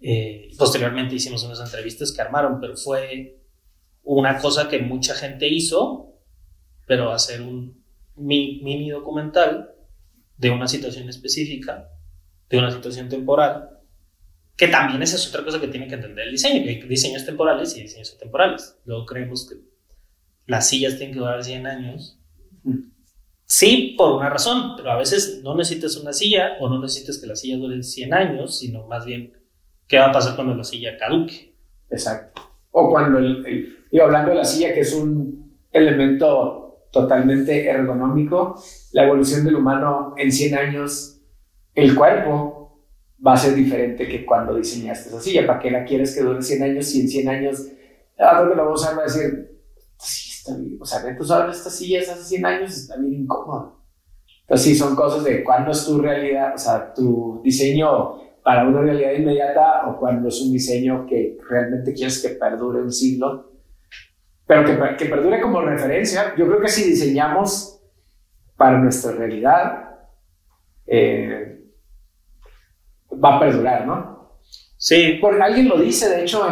[0.00, 3.37] Eh, posteriormente hicimos unas entrevistas que armaron, pero fue
[4.02, 6.14] una cosa que mucha gente hizo,
[6.86, 7.84] pero hacer un
[8.16, 9.74] mini documental
[10.36, 11.88] de una situación específica,
[12.48, 13.78] de una situación temporal,
[14.56, 17.24] que también esa es otra cosa que tiene que entender el diseño, que hay diseños
[17.24, 18.76] temporales y diseños temporales.
[18.84, 19.56] Luego creemos que
[20.46, 22.18] las sillas tienen que durar 100 años.
[22.64, 22.90] Mm.
[23.44, 27.26] Sí, por una razón, pero a veces no necesitas una silla o no necesitas que
[27.26, 29.32] la silla dure 100 años, sino más bien
[29.86, 31.54] qué va a pasar cuando la silla caduque.
[31.88, 32.42] Exacto.
[32.72, 38.60] O cuando, el, hablando de la silla, que es un elemento totalmente ergonómico,
[38.92, 41.20] la evolución del humano en 100 años,
[41.74, 42.84] el cuerpo
[43.24, 45.46] va a ser diferente que cuando diseñaste esa silla.
[45.46, 47.66] ¿Para qué la quieres que dure 100 años si en 100 años,
[48.18, 49.58] a dónde la vamos a decir,
[50.80, 53.84] o sea, tú sabes estas sillas hace 100 años está bien incómodo.
[54.42, 58.80] Entonces, sí, son cosas de cuándo es tu realidad, o sea, tu diseño para una
[58.80, 63.57] realidad inmediata o cuando es un diseño que realmente quieres que perdure un siglo,
[64.48, 66.34] pero que, que perdure como referencia.
[66.36, 67.80] Yo creo que si diseñamos
[68.56, 69.90] para nuestra realidad,
[70.86, 71.60] eh,
[73.12, 74.40] va a perdurar, ¿no?
[74.78, 75.18] Sí.
[75.20, 76.42] Porque alguien lo dice, de hecho,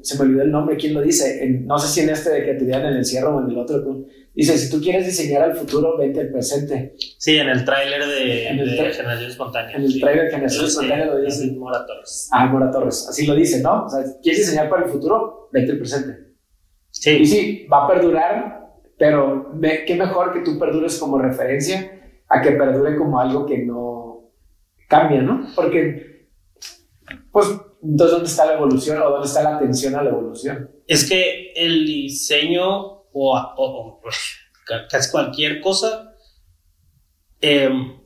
[0.00, 1.44] se me olvidó el nombre, ¿quién lo dice?
[1.64, 4.06] no sé si en este de creatividad en el encierro o en el otro.
[4.32, 6.94] Dice, si tú quieres diseñar el futuro, vente al presente.
[7.18, 9.76] Sí, en el tráiler de, Generación Espontánea.
[9.76, 11.50] En el tráiler de Generación Espontánea lo dice.
[11.50, 12.28] Mora Torres.
[12.30, 13.08] Ah, Mora Torres.
[13.08, 13.86] Así lo dice, ¿no?
[13.86, 15.48] O sea, ¿quieres diseñar para el futuro?
[15.52, 16.29] Vente al presente.
[16.90, 17.10] Sí.
[17.10, 19.52] Y sí, va a perdurar, pero
[19.86, 24.30] qué mejor que tú perdures como referencia a que perdure como algo que no
[24.88, 25.46] cambia, ¿no?
[25.54, 26.28] Porque,
[27.32, 27.48] pues
[27.82, 30.70] entonces, ¿dónde está la evolución o dónde está la atención a la evolución?
[30.86, 34.00] Es que el diseño o,
[34.88, 36.14] casi cualquier cosa,
[37.40, 38.00] em,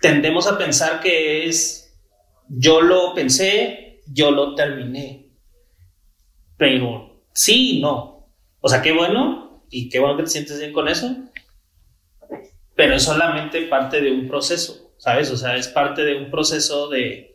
[0.00, 1.94] tendemos a pensar que es,
[2.48, 5.32] yo lo pensé, yo lo terminé.
[6.56, 8.28] Pero sí no.
[8.60, 11.14] O sea, qué bueno y qué bueno que te sientes bien con eso,
[12.74, 15.30] pero es solamente parte de un proceso, ¿sabes?
[15.30, 17.28] O sea, es parte de un proceso de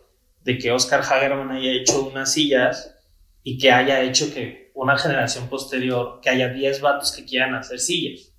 [0.44, 2.96] de que Oscar Hagerman haya hecho unas sillas
[3.44, 7.80] y que haya hecho que una generación posterior, que haya 10 vatos que quieran hacer
[7.80, 8.34] sillas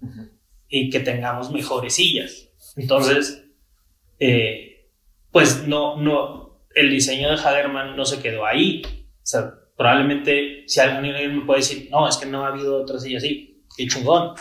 [0.69, 2.49] y que tengamos mejores sillas.
[2.77, 3.45] Entonces,
[4.19, 4.89] eh,
[5.31, 8.83] pues no, no, el diseño de Hagerman no se quedó ahí.
[8.87, 13.03] O sea, probablemente si alguien me puede decir, no, es que no ha habido otras
[13.03, 14.35] sillas así, qué chungón.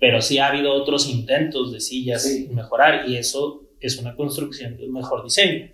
[0.00, 4.86] Pero sí ha habido otros intentos de sillas mejorar y eso es una construcción de
[4.86, 5.70] un mejor diseño.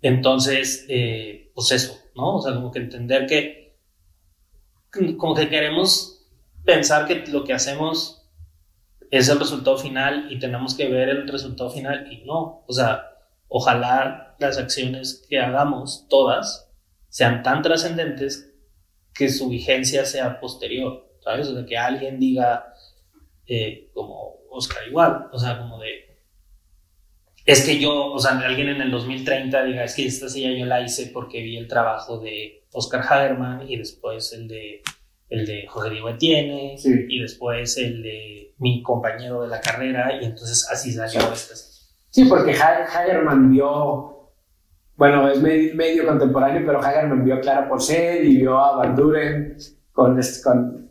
[0.00, 2.36] Entonces, eh, pues eso, ¿no?
[2.36, 3.78] O sea, como que entender que,
[5.16, 6.26] como que queremos
[6.64, 8.22] pensar que lo que hacemos
[9.12, 13.10] es el resultado final y tenemos que ver el resultado final y no, o sea,
[13.46, 16.71] ojalá las acciones que hagamos, todas,
[17.12, 18.54] sean tan trascendentes
[19.12, 21.46] que su vigencia sea posterior, ¿sabes?
[21.48, 22.72] O sea, que alguien diga,
[23.46, 26.18] eh, como Oscar igual, o sea, como de,
[27.44, 30.64] es que yo, o sea, alguien en el 2030 diga, es que esta silla yo
[30.64, 34.80] la hice porque vi el trabajo de Oscar Hagerman y después el de,
[35.28, 40.24] el de José Diego Etienne y después el de mi compañero de la carrera y
[40.24, 41.56] entonces así salió esta.
[42.08, 44.21] Sí, porque Hagerman vio,
[45.02, 49.56] bueno, es medio, contemporáneo, pero Hagerman vio a Clara Porcel y vio a Van Duren
[49.90, 50.90] con, con,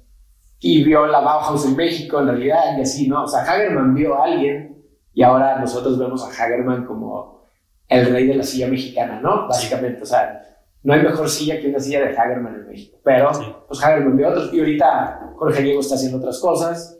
[0.60, 3.24] y vio la Bauhaus en México en realidad y así, ¿no?
[3.24, 7.45] O sea, Hagerman vio a alguien y ahora nosotros vemos a Hagerman como
[7.88, 9.47] el rey de la silla mexicana, ¿no?
[9.47, 10.41] Básicamente, o sea,
[10.84, 12.97] no hay mejor silla que una silla de Hagerman en México.
[13.06, 13.32] Pero,
[13.65, 17.00] pues Hagerman vio otros y ahorita Jorge Diego está haciendo otras cosas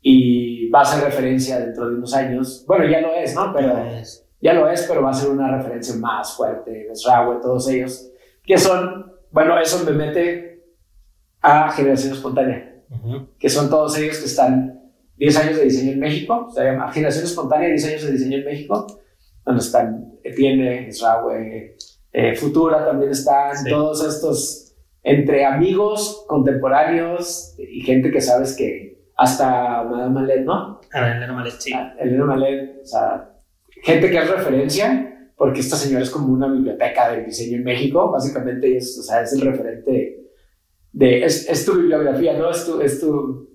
[0.00, 2.64] y va a ser referencia dentro de unos años.
[2.68, 3.52] Bueno, ya lo es, ¿no?
[3.52, 3.76] Pero
[4.44, 6.84] ya lo es, pero va a ser una referencia más fuerte.
[6.86, 8.10] Mesraue, todos ellos,
[8.44, 10.62] que son, bueno, eso me mete
[11.40, 12.82] a Generación Espontánea,
[13.38, 17.24] que son todos ellos que están 10 años de diseño en México, se llama Generación
[17.24, 19.00] Espontánea, 10 años de diseño en México,
[19.46, 21.76] donde están Etienne, Israue,
[22.12, 29.84] eh, Futura también están, todos estos entre amigos, contemporáneos y gente que sabes que hasta
[29.84, 30.80] Madame Malet, ¿no?
[30.92, 31.72] Elena Malet, sí.
[31.74, 33.33] Ah, Elena Malet, o sea,
[33.84, 38.10] gente que es referencia, porque esta señora es como una biblioteca del diseño en México,
[38.10, 40.20] básicamente es, o sea, es el referente
[40.92, 42.50] de, es, es tu bibliografía, ¿no?
[42.50, 43.48] Es tu, es tu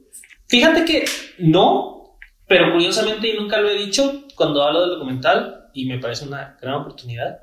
[0.48, 1.06] Fíjate que
[1.40, 6.26] no, pero curiosamente, y nunca lo he dicho cuando hablo del documental, y me parece
[6.26, 7.42] una gran oportunidad.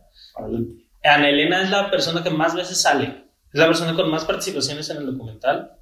[1.02, 4.90] Ana Elena es la persona que más veces sale, es la persona con más participaciones
[4.90, 5.72] en el documental.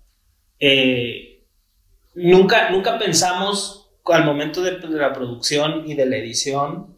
[0.61, 1.47] Eh,
[2.15, 6.94] nunca, nunca pensamos al momento de, la producción y de la edición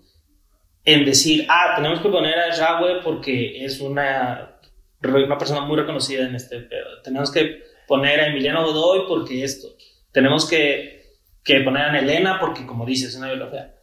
[0.86, 4.58] en decir, ah, tenemos que poner a Yahweh porque es una,
[5.02, 7.02] una persona muy reconocida en este pedo.
[7.02, 9.68] Tenemos que poner a Emiliano Godoy porque esto
[10.16, 13.74] tenemos que, que poner a Elena porque, como dices, es una biografía.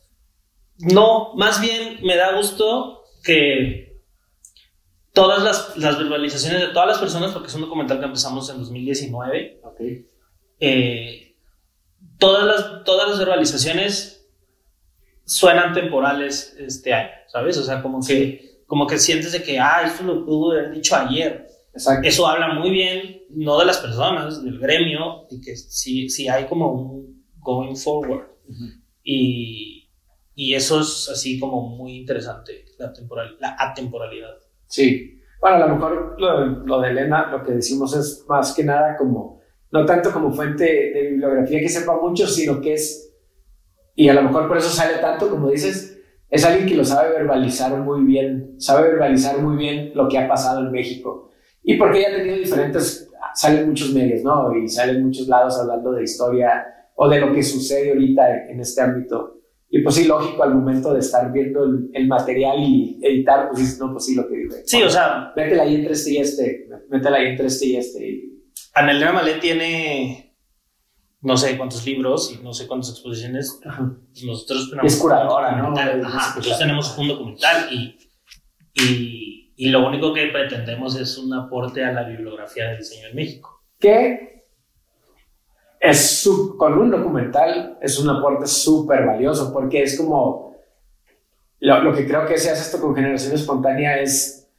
[0.79, 4.01] No, más bien me da gusto que
[5.13, 8.57] todas las, las, verbalizaciones de todas las personas, porque es un documental que empezamos en
[8.57, 9.61] 2019,
[10.59, 11.35] eh,
[12.17, 14.12] todas, las, todas las verbalizaciones
[15.25, 17.57] suenan temporales este año, ¿sabes?
[17.57, 20.95] O sea, como que, como que sientes de que, ah, esto lo pudo haber dicho
[20.95, 21.47] ayer.
[22.03, 26.45] Eso habla muy bien, no de las personas, del gremio, y que sí, sí hay
[26.45, 28.27] como un going forward.
[29.03, 29.89] y,
[30.35, 34.35] y, eso es así como muy interesante, la, temporal, la atemporalidad.
[34.67, 35.19] Sí.
[35.41, 38.95] Bueno, a lo mejor lo, lo, de Elena, lo que decimos es más que nada
[38.95, 43.12] como, no tanto como fuente de bibliografía que sepa mucho, sino que es,
[43.95, 47.11] y a lo mejor por eso sale tanto, como dices, es alguien que lo sabe
[47.11, 51.31] verbalizar muy bien, sabe verbalizar muy bien lo que ha pasado en México
[51.63, 54.55] y porque ella ha tenido diferentes, salen muchos medios, ¿no?
[54.55, 58.81] Y salen muchos lados hablando de historia o de lo que sucede ahorita en este
[58.81, 59.39] ámbito.
[59.69, 63.79] Y pues sí, lógico, al momento de estar viendo el, material y editar, pues dices,
[63.79, 64.61] no, pues sí, lo que dije.
[64.65, 65.33] Sí, o sea...
[65.35, 68.23] Métela ahí entre este y este, métela ahí entre este y este.
[68.75, 70.22] Anelena Malé tiene
[71.23, 73.59] no sé cuántos libros y no sé cuántas exposiciones.
[74.23, 74.93] Nosotros tenemos...
[74.93, 75.71] Es curadora, ¿no?
[75.71, 77.97] nosotros tenemos un documental y,
[78.75, 83.15] y y lo único que pretendemos es un aporte a la bibliografía del diseño en
[83.15, 83.61] México.
[83.79, 84.45] Que
[85.79, 90.55] es con un documental es un aporte súper valioso porque es como
[91.59, 94.49] lo, que creo que se hace esto con generación espontánea es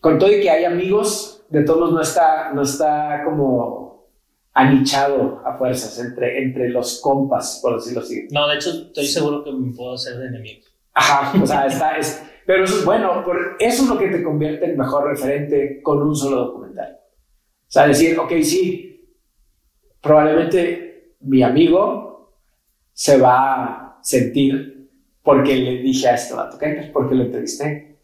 [0.00, 3.81] con todo y que hay amigos de todos no está no está como
[4.54, 9.44] anichado a fuerzas entre, entre los compas por decirlo así no de hecho estoy seguro
[9.44, 10.62] que me puedo hacer de enemigo
[10.94, 14.22] ajá o sea está es, pero eso es bueno, por eso es lo que te
[14.22, 16.98] convierte en mejor referente con un solo documental.
[16.98, 19.16] O sea, decir, ok, sí,
[20.00, 22.36] probablemente mi amigo
[22.92, 24.90] se va a sentir
[25.22, 26.58] porque le dije a este vato,
[26.92, 27.96] porque lo entrevisté.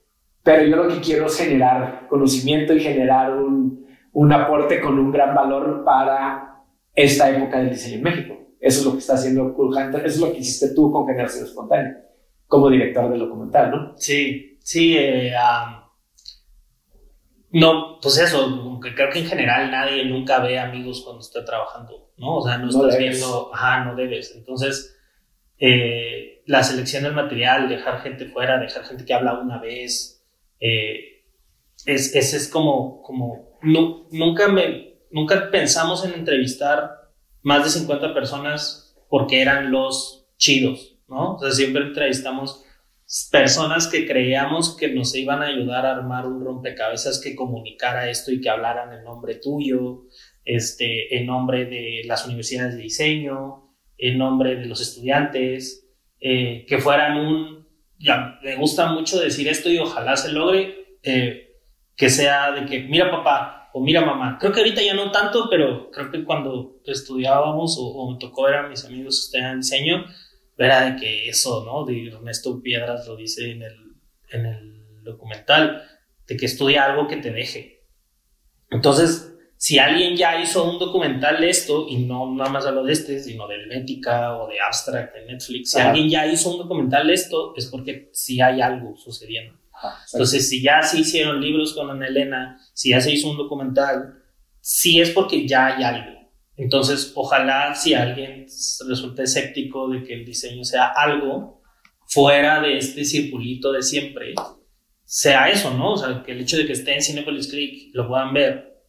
[0.43, 3.88] Pero yo lo que quiero es generar conocimiento y generar un,
[4.19, 8.37] un aporte con un gran valor para esta época del diseño en México.
[8.59, 11.07] Eso es lo que está haciendo Cool Hunter, eso es lo que hiciste tú con
[11.07, 12.05] Generación Espontánea
[12.49, 13.97] como director del documental, ¿no?
[13.97, 14.97] Sí, sí.
[14.99, 15.33] Eh,
[17.53, 22.39] no, pues eso, creo que en general nadie nunca ve amigos cuando está trabajando, ¿no?
[22.39, 24.35] O sea, no, estás viendo, ajá, no debes.
[24.35, 24.99] Entonces,
[25.59, 30.27] eh, la selección del material, dejar gente fuera, dejar gente que habla una vez,
[30.59, 31.23] eh,
[31.87, 34.49] es, ese es como, como, nunca
[35.11, 37.11] nunca pensamos en entrevistar
[37.43, 41.35] más de 50 personas porque eran los chidos, ¿no?
[41.35, 42.65] O sea, siempre entrevistamos
[43.31, 48.31] personas que creíamos que nos iban a ayudar a armar un rompecabezas que comunicara esto
[48.31, 50.03] y que hablaran en nombre tuyo,
[50.45, 55.89] este, en nombre de las universidades de diseño, en nombre de los estudiantes,
[56.21, 57.67] eh, que fueran un,
[57.99, 61.47] ya, me gusta mucho decir esto y ojalá se logre, eh,
[61.99, 65.49] que sea de que, mira papá o mira mamá, creo que ahorita ya no tanto,
[65.51, 69.61] pero creo que cuando estudiábamos o, o me tocó ver a mis amigos que estudian
[69.61, 70.07] diseño,
[70.57, 71.84] era de que eso, ¿no?
[71.84, 73.74] De Ernesto Piedras lo dice en el,
[74.30, 75.82] en el documental,
[76.26, 77.84] de que estudia algo que te deje.
[78.70, 82.92] Entonces, si alguien ya hizo un documental de esto, y no nada más hablo de
[82.92, 87.09] este, sino de Helvética o de Abstract de Netflix, si alguien ya hizo un documental
[87.09, 89.59] de esto, es porque sí hay algo sucediendo.
[90.12, 94.22] Entonces, si ya se hicieron libros con Ana Elena, si ya se hizo un documental,
[94.61, 96.18] sí es porque ya hay algo.
[96.57, 98.47] Entonces, ojalá si alguien
[98.89, 101.62] resulta escéptico de que el diseño sea algo
[102.09, 104.35] fuera de este circulito de siempre,
[105.05, 105.93] sea eso, ¿no?
[105.93, 108.83] O sea, que el hecho de que esté en Cinepolis Click lo puedan ver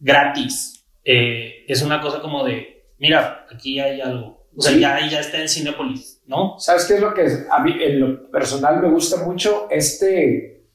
[0.00, 4.48] gratis, eh, es una cosa como de, mira, aquí hay algo.
[4.56, 6.58] O sea, ya, ya está en Cinepolis, ¿no?
[6.58, 9.66] ¿Sabes qué es lo que a mí en lo personal me gusta mucho?
[9.70, 10.66] Este,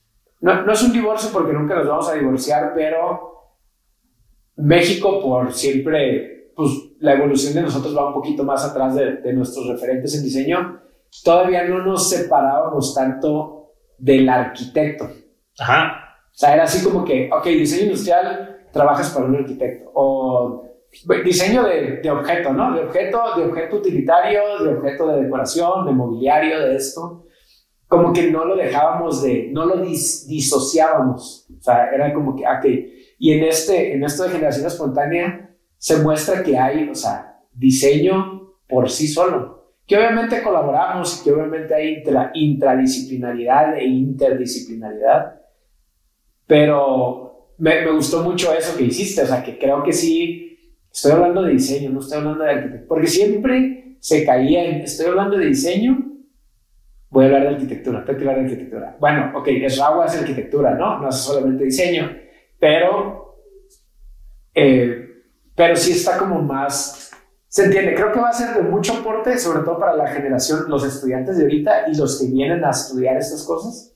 [0.42, 3.56] no, no es un divorcio porque nunca nos vamos a divorciar, pero
[4.58, 9.34] México por siempre pues la evolución de nosotros va un poquito más atrás de, de,
[9.34, 10.82] nuestros referentes en diseño,
[11.24, 15.08] todavía no nos separábamos tanto del arquitecto.
[15.60, 16.20] Ajá.
[16.32, 19.92] O sea, era así como que, ok, diseño industrial, trabajas para un arquitecto.
[19.94, 20.67] O
[21.24, 22.74] diseño de, de objeto, ¿no?
[22.74, 27.26] De objeto, de objeto utilitario, de objeto de decoración, de mobiliario, de esto.
[27.88, 31.48] Como que no lo dejábamos de, no lo dis, disociábamos.
[31.58, 32.66] O sea, era como que, ok.
[33.20, 38.54] Y en, este, en esto de generación espontánea, se muestra que hay, o sea, diseño
[38.68, 39.74] por sí solo.
[39.86, 45.42] Que obviamente colaboramos, que obviamente hay intra, intradisciplinaridad e interdisciplinaridad,
[46.46, 50.47] pero me, me, gustó mucho eso que hiciste, o sea, que creo que sí,
[50.98, 55.06] estoy hablando de diseño, no estoy hablando de arquitectura, porque siempre se caía en, estoy
[55.06, 55.96] hablando de diseño,
[57.12, 58.98] voy a hablar de arquitectura, tengo que hablar de arquitectura.
[59.00, 61.00] Bueno, ok, es agua, es arquitectura, ¿no?
[61.00, 62.18] No es solamente diseño,
[62.60, 63.44] pero...
[64.56, 65.04] Eh,
[65.54, 67.12] pero sí está como más,
[67.48, 70.66] se entiende, creo que va a ser de mucho aporte, sobre todo para la generación,
[70.68, 73.96] los estudiantes de ahorita y los que vienen a estudiar estas cosas,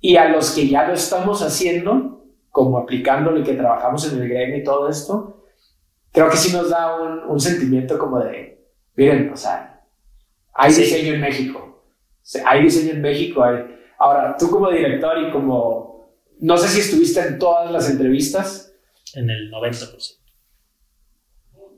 [0.00, 4.28] y a los que ya lo estamos haciendo, como aplicándolo y que trabajamos en el
[4.28, 5.36] gremio y todo esto,
[6.16, 9.84] creo que sí nos da un, un sentimiento como de, miren, o sea,
[10.54, 10.80] hay sí.
[10.80, 11.84] diseño en México,
[12.46, 13.66] hay diseño en México, hay...
[13.98, 16.08] ahora tú como director y como,
[16.40, 18.72] no sé si estuviste en todas las entrevistas.
[19.14, 20.16] En el 90%.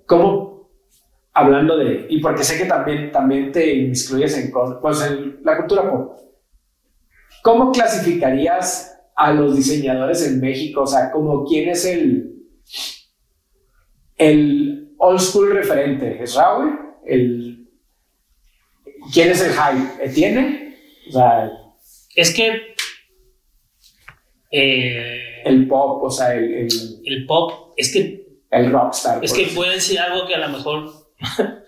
[0.07, 0.71] ¿Cómo,
[1.35, 5.91] hablando de, y porque sé que también, también te incluyes en, pues, en la cultura
[5.91, 6.17] pop,
[7.43, 10.83] ¿cómo clasificarías a los diseñadores en México?
[10.83, 12.38] O sea, como quién es el,
[14.19, 16.23] el old school referente?
[16.23, 16.79] ¿Es Raúl?
[17.07, 17.69] El,
[19.13, 20.13] ¿Quién es el high?
[20.15, 20.77] ¿Tiene?
[21.09, 21.51] O sea,
[22.15, 22.75] es que
[24.51, 26.69] eh, el pop, o sea, el, el,
[27.05, 29.23] el pop, es que el rockstar.
[29.23, 31.13] Es que a decir algo que a lo mejor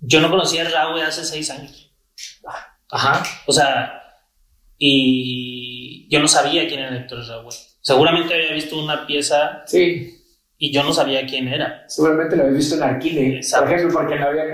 [0.00, 1.92] yo no conocía a Raúl hace seis años.
[2.90, 3.22] Ajá.
[3.46, 4.02] O sea,
[4.76, 7.52] y yo no sabía quién era Héctor Raúl.
[7.80, 9.62] Seguramente había visto una pieza.
[9.66, 10.19] Sí.
[10.62, 11.84] Y yo no sabía quién era.
[11.88, 13.36] Seguramente lo había visto en.
[13.36, 13.64] Exacto.
[13.64, 14.44] Por ejemplo, porque no había.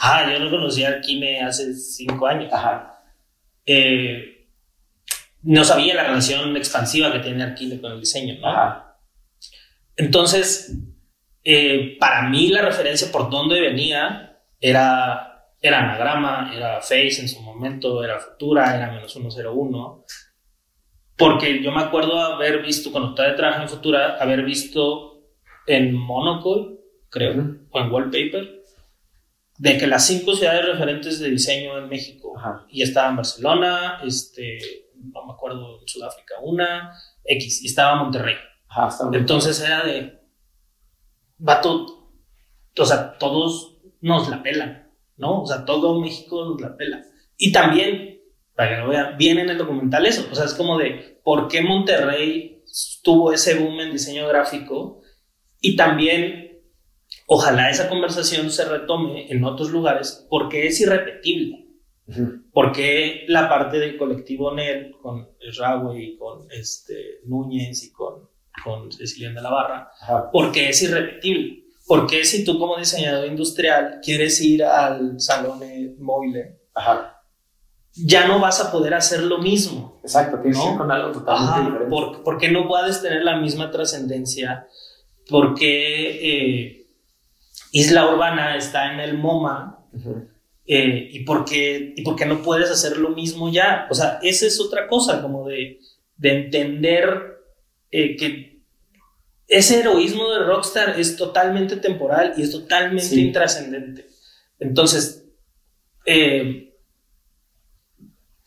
[0.00, 2.50] Ah, yo no conocía a Arquine hace cinco años.
[2.50, 2.98] Ajá.
[3.66, 4.48] Eh,
[5.42, 8.48] no sabía la relación expansiva que tiene Arquine con el diseño, ¿no?
[8.48, 8.96] Ajá.
[9.96, 10.78] Entonces,
[11.44, 17.38] eh, para mí la referencia por dónde venía era, era Anagrama, era Face en su
[17.42, 20.06] momento, era Futura, era menos 101.
[21.18, 25.09] Porque yo me acuerdo haber visto, cuando estaba de trabajo en Futura, haber visto
[25.76, 27.66] en Monocle, creo, uh -huh.
[27.70, 28.64] o en Wallpaper,
[29.58, 32.66] de que las cinco ciudades referentes de diseño en México, Ajá.
[32.70, 34.58] y estaba en Barcelona, este,
[34.94, 36.94] no me acuerdo, en Sudáfrica una,
[37.24, 38.36] X, y estaba Monterrey.
[38.68, 40.20] Ajá, Entonces era de,
[41.38, 42.12] vato,
[42.78, 45.42] o sea, todos nos la pelan, ¿no?
[45.42, 47.04] O sea, todo México nos la pela.
[47.36, 48.20] Y también,
[48.54, 51.48] para que lo vean, viene en el documental eso, o sea, es como de, ¿por
[51.48, 52.62] qué Monterrey
[53.02, 54.99] tuvo ese boom en diseño gráfico?
[55.60, 56.60] Y también,
[57.26, 61.66] ojalá esa conversación se retome en otros lugares, porque es irrepetible.
[62.06, 62.42] Uh -huh.
[62.52, 65.28] Porque la parte del colectivo NEL con
[65.96, 68.30] y con este, Núñez y con
[68.62, 69.90] con Cecilia de la Barra,
[70.32, 71.64] porque es irrepetible.
[71.86, 75.60] ¿por qué si tú como diseñador industrial quieres ir al salón
[75.98, 76.36] móvil,
[76.72, 77.20] Ajá.
[77.92, 79.98] ya no vas a poder hacer lo mismo?
[80.04, 80.64] Exacto, tienes ¿No?
[80.64, 81.90] que ir con algo totalmente Ajá, diferente.
[81.90, 84.68] ¿por, por qué no puedes tener la misma trascendencia?
[85.30, 86.10] ¿Por qué
[86.66, 86.86] eh,
[87.72, 89.86] Isla Urbana está en el MoMA?
[90.66, 93.86] Eh, ¿y, por qué, ¿Y por qué no puedes hacer lo mismo ya?
[93.90, 95.78] O sea, esa es otra cosa, como de,
[96.16, 97.38] de entender
[97.90, 98.60] eh, que
[99.48, 103.20] ese heroísmo de Rockstar es totalmente temporal y es totalmente Sí.
[103.26, 104.06] intrascendente.
[104.60, 105.24] Entonces,
[106.06, 106.74] eh,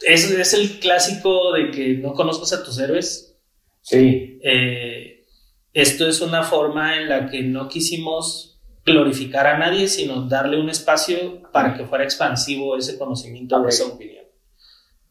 [0.06, 3.38] es, es el clásico de que no conozcas a tus héroes.
[3.82, 5.13] Sí, Eh,
[5.74, 10.70] esto es una forma en la que no quisimos glorificar a nadie, sino darle un
[10.70, 13.66] espacio para que fuera expansivo ese conocimiento Ok.
[13.66, 14.26] o esa opinión.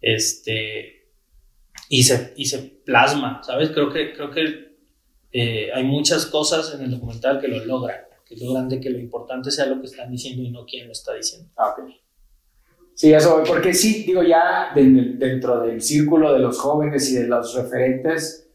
[0.01, 1.09] Este,
[1.89, 3.71] y, se, y se plasma, ¿sabes?
[3.71, 4.73] Creo que, creo que
[5.33, 8.99] eh, hay muchas cosas en el documental que lo logran, que logran de que lo
[8.99, 11.49] importante sea lo que están diciendo y no quién lo está diciendo.
[11.57, 11.91] Ah, ok.
[12.95, 17.27] Sí, eso, porque sí, digo, ya de- dentro del círculo de los jóvenes y de
[17.27, 18.51] los referentes,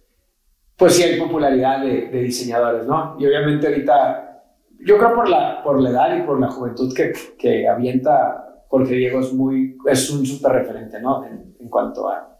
[0.78, 3.16] pues sí hay popularidad de, diseñadores, ¿no?
[3.20, 4.44] Y obviamente ahorita,
[4.80, 9.20] yo creo por la, por la edad y por la juventud que, avienta Jorge Diego
[9.20, 11.26] es muy, es un súper referente, ¿no?
[11.26, 12.40] En, cuanto a...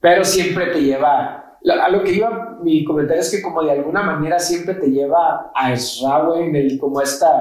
[0.00, 4.02] Pero siempre te lleva, a lo que iba mi comentario es que como de alguna
[4.02, 7.38] manera siempre te lleva a Esraue en el, como esta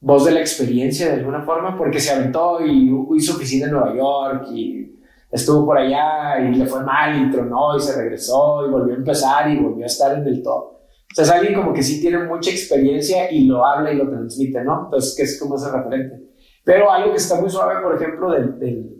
[0.00, 3.94] voz de la experiencia de alguna forma, porque se aventó y hizo oficina en Nueva
[3.94, 4.99] York y
[5.30, 8.98] estuvo por allá y le fue mal y tronó y se regresó y volvió a
[8.98, 10.64] empezar y volvió a estar en el top.
[10.64, 14.08] O sea, es alguien como que sí tiene mucha experiencia y lo habla y lo
[14.08, 14.84] transmite, ¿no?
[14.84, 16.30] Entonces, que es como ese referente.
[16.64, 18.96] Pero algo que está muy suave, por ejemplo, del, del-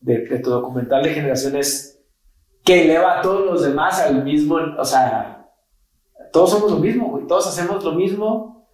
[0.00, 2.02] de, de tu documental de generación es
[2.64, 5.48] que eleva a todos los demás al mismo, o sea,
[6.32, 8.66] todos somos lo mismo, güey, todos hacemos lo mismo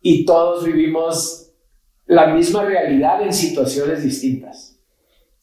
[0.00, 1.52] y todos vivimos
[2.06, 4.77] la misma realidad en situaciones distintas.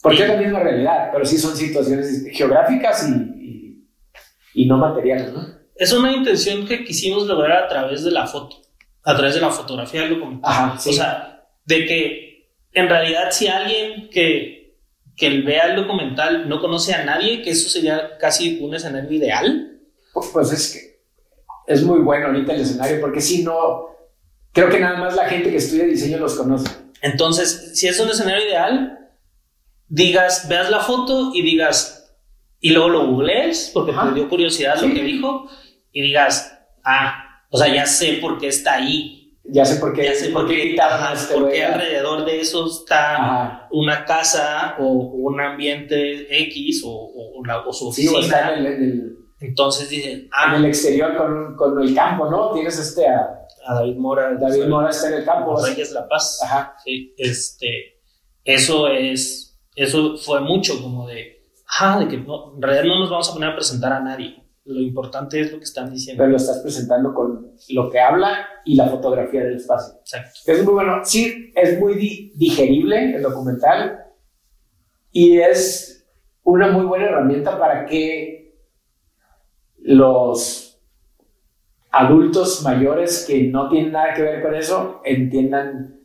[0.09, 5.33] Porque es la misma realidad, pero sí son situaciones geográficas y, y, y no materiales,
[5.33, 5.45] ¿no?
[5.75, 8.57] Es una intención que quisimos lograr a través de la foto,
[9.03, 10.49] a través de la fotografía del documental.
[10.51, 10.91] Ajá, sí.
[10.91, 14.77] O sea, de que en realidad si alguien que,
[15.17, 19.79] que vea el documental no conoce a nadie, que eso sería casi un escenario ideal.
[20.13, 23.87] Pu- Pues es que es muy bueno ahorita el escenario, porque si no,
[24.53, 26.69] creo que nada más la gente que estudia diseño los conoce.
[27.01, 29.04] Entonces, si es un escenario ideal,
[29.88, 32.15] digas, veas la foto y digas,
[32.59, 34.09] y luego lo googlees, porque Ajá.
[34.09, 34.88] te dio curiosidad Sí.
[34.88, 35.47] lo que dijo,
[35.91, 39.21] y digas, ah, o sea, ya sé por qué está ahí.
[39.47, 40.81] Ya sé por qué, Ya sé por qué, este
[41.63, 43.67] alrededor de eso está Ajá.
[43.71, 46.89] una casa o un ambiente X o,
[47.38, 48.38] o la- o su Sí, o oficina.
[48.38, 52.27] está en el, en el- Entonces dicen, en ah, el exterior con, con el campo,
[52.31, 52.51] ¿no?
[52.53, 54.33] Tienes este a a David Mora.
[54.36, 55.59] David Mora está en el campo.
[55.63, 56.39] Reyes la Paz.
[56.43, 56.75] Ajá.
[56.83, 57.99] Sí, este,
[58.43, 59.44] eso es,
[59.76, 61.45] eso fue mucho como de,
[61.80, 64.41] ah, de que no, en realidad no nos vamos a poner a presentar a nadie.
[64.65, 66.21] Lo importante es lo que están diciendo.
[66.21, 69.99] Pero lo estás presentando con lo que habla y la fotografía del espacio.
[69.99, 70.39] Exacto.
[70.47, 71.01] Es muy bueno.
[71.03, 74.05] Sí, es muy di- digerible el documental
[75.11, 76.07] y es
[76.43, 78.55] una muy buena herramienta para que
[79.80, 80.80] los
[81.91, 85.99] adultos mayores que no tienen nada que ver con eso entiendan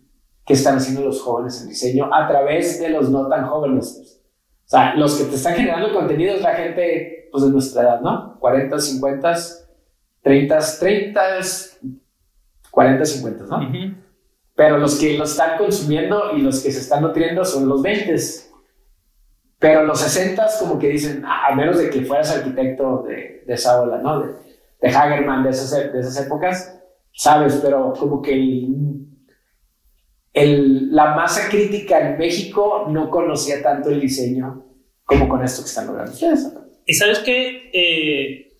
[0.50, 4.20] qué están haciendo los jóvenes en diseño a través de los no tan jóvenes.
[4.66, 8.00] O sea, los que te están generando contenido es la gente pues, de nuestra edad,
[8.00, 8.36] ¿no?
[8.40, 9.34] 40, 50,
[10.22, 11.20] 30, 30,
[12.72, 13.56] 40, 50, ¿no?
[13.58, 13.94] Ujú.
[14.56, 18.16] Pero los que lo están consumiendo y los que se están nutriendo son los 20.
[19.60, 23.54] Pero los 60 como que dicen, "Ah, a menos de que fueras arquitecto de, de
[23.54, 24.20] esa ola, ¿no?
[24.20, 24.32] De,
[24.82, 26.76] de Hagerman, de esas, de esas épocas,
[27.12, 29.06] sabes, pero como que el-
[30.32, 34.66] el- la masa crítica en México no conocía tanto el diseño
[35.04, 36.52] como con esto que están logrando ustedes.
[36.86, 38.52] Y sabes que eh,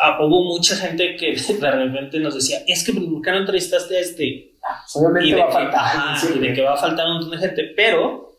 [0.00, 3.96] ah, hubo mucha gente que de repente nos decía, es que ¿por qué no entrevistaste
[3.96, 4.56] a este?
[4.60, 6.18] Pues obviamente y de, va a faltar.
[6.18, 8.32] sí, y de que va a faltar un montón de gente, pero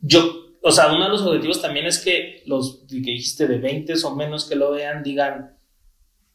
[0.00, 0.22] yo,
[0.62, 4.16] o sea, uno de los objetivos también es que los que dijiste de 20 o
[4.16, 5.56] menos que lo vean digan,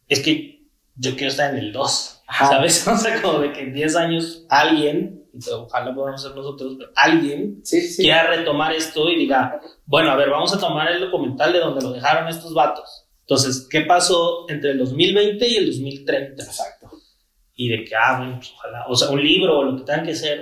[0.08, 0.64] es que
[0.96, 2.48] yo quiero estar en el 2, Ajá.
[2.48, 2.88] ¿sabes?
[2.88, 7.60] O sea, como de que en 10 años alguien, ojalá podamos ser nosotros, pero alguien
[7.64, 8.04] Sí, sí.
[8.04, 11.82] quiera retomar esto y diga, bueno, a ver, vamos a tomar el documental de donde
[11.82, 13.08] lo dejaron estos vatos.
[13.22, 16.44] Entonces, ¿qué pasó entre el 2020 y el 2030?
[16.44, 16.90] Exacto.
[17.56, 20.04] y de que, ah, bueno, pues, ojalá, o sea, un libro o lo que tenga
[20.04, 20.42] que ser,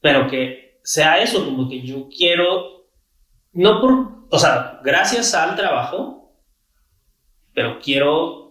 [0.00, 2.86] pero que sea eso, como que yo quiero,
[3.52, 6.32] no por, o sea, gracias al trabajo,
[7.52, 8.45] pero quiero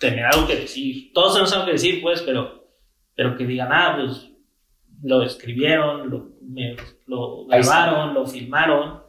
[0.00, 1.12] tener algo que decir.
[1.14, 2.68] Todos tenemos algo que decir, pues, pero,
[3.14, 4.28] pero que digan, ah, pues
[5.02, 6.76] lo escribieron, lo, me-
[7.46, 9.02] grabaron, lo filmaron.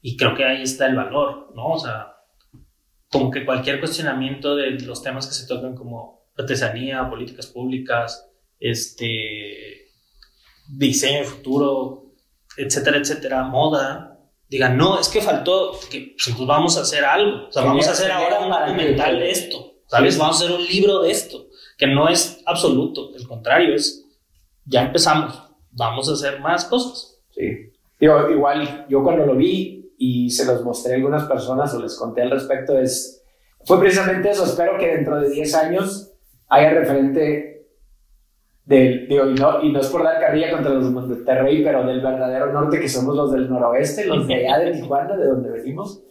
[0.00, 1.72] Y creo que ahí está el valor, ¿no?
[1.72, 2.14] O sea,
[3.10, 9.88] como que cualquier cuestionamiento de los temas que se tocan como artesanía, políticas públicas, este,
[10.68, 12.12] diseño de futuro,
[12.56, 14.18] etcétera, etcétera, moda,
[14.48, 17.92] digan, no, es que faltó, que pues, vamos a hacer algo, o sea, vamos a
[17.92, 20.14] hacer ahora un documental de esto, ¿sabes?
[20.14, 20.20] Sí.
[20.20, 24.06] Vamos a hacer un libro de esto, que no es absoluto, al contrario, es,
[24.64, 27.18] ya empezamos, vamos a hacer más cosas.
[27.32, 27.72] Sí.
[27.98, 31.96] Digo, igual yo cuando lo vi y se los mostré a algunas personas o les
[31.96, 33.22] conté al respecto, es,
[33.64, 34.44] fue precisamente eso.
[34.44, 36.12] Espero que dentro de 10 años
[36.48, 37.66] haya referente
[38.64, 41.84] del, digo, y no, y no es por dar carrilla contra los de Monterrey, pero
[41.84, 45.50] del verdadero norte que somos los del noroeste, los de allá de Tijuana, de donde
[45.50, 46.02] venimos.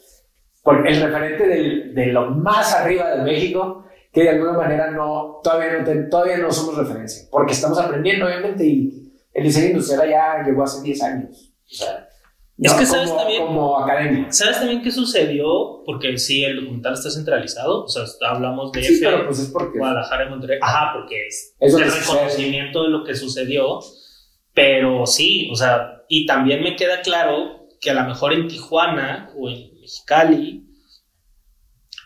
[0.64, 5.40] Porque el referente del- de lo más arriba de México, que de alguna manera no,
[5.44, 10.44] todavía no, todavía no somos referencia, porque estamos aprendiendo, obviamente, y el diseño industrial allá
[10.46, 11.54] llegó hace 10 años.
[11.66, 12.08] O sea,
[12.62, 13.46] Es no ¿sabes como, también?
[13.46, 14.32] como academia.
[14.32, 15.82] ¿Sabes también qué sucedió?
[15.86, 19.50] Porque sí, el documental está centralizado, o sea, hablamos de Sí, F, pero pues es
[19.50, 19.78] porque...
[19.80, 20.60] Guadalajara y Monterrey.
[20.62, 22.14] Ajá, porque es Eso el que sucede.
[22.16, 23.80] reconocimiento de lo que sucedió.
[24.54, 29.32] Pero sí, o sea, y también me queda claro que a lo mejor en Tijuana
[29.38, 30.66] o en Mexicali,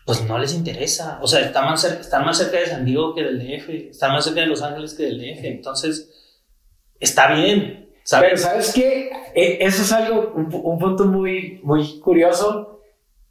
[0.05, 1.19] pues no les interesa.
[1.21, 4.11] O sea, están más, cerca, están más cerca de San Diego que del DF, están
[4.11, 5.43] más cerca de Los Ángeles que del DF.
[5.45, 6.09] Entonces,
[6.99, 8.41] está bien, Pero ¿sabes?
[8.41, 9.09] ¿sabes qué?
[9.33, 12.81] E- Eso es algo, un, pu- un punto muy, muy curioso,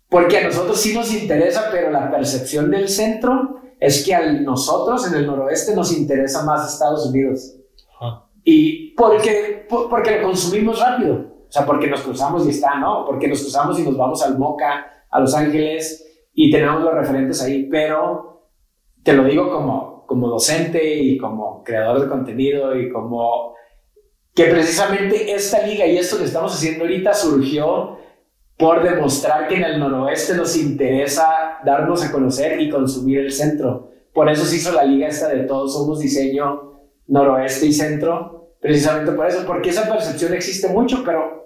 [0.09, 5.07] porque a nosotros sí nos interesa, pero la percepción del centro es que a nosotros
[5.07, 7.55] en el noroeste nos interesa más Estados Unidos.
[8.01, 8.27] Ajá.
[8.45, 11.32] Y porque, por- porque lo consumimos rápido.
[11.53, 13.05] O sea, porque nos cruzamos y está, ¿no?
[13.05, 17.43] Porque nos cruzamos y nos vamos al Moca, a Los Ángeles y tenemos los referentes
[17.43, 17.69] ahí.
[17.71, 18.49] Pero
[19.03, 23.53] te lo digo como, como docente y como creador de contenido y como
[24.35, 27.99] que precisamente esta liga y esto que estamos haciendo ahorita surgió
[28.57, 33.91] por demostrar que en el noroeste nos interesa darnos a conocer y consumir el centro.
[34.15, 39.13] Por eso se hizo la liga esta de todos somos diseño noroeste y centro, precisamente
[39.13, 41.42] por eso, porque esa percepción existe mucho, pero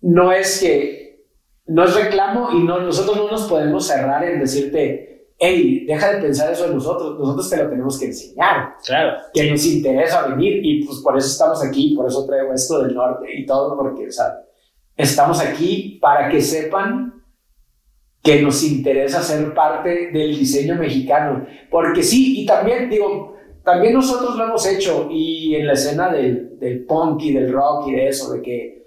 [0.00, 1.26] no es que,
[1.66, 6.22] no es reclamo y no, nosotros no nos podemos cerrar en decirte, hey, deja de
[6.22, 9.18] pensar eso de nosotros, nosotros te lo tenemos que enseñar Claro.
[9.32, 12.94] que nos interesa venir y pues por eso estamos aquí, por eso traigo esto del
[12.94, 14.40] norte y todo, porque, o sea,
[14.96, 17.22] estamos aquí para que sepan
[18.22, 24.36] que nos interesa ser parte del diseño mexicano, porque sí, y también digo, también nosotros
[24.36, 28.08] lo hemos hecho y en la escena del, del punk y del rock y de
[28.08, 28.77] eso, de que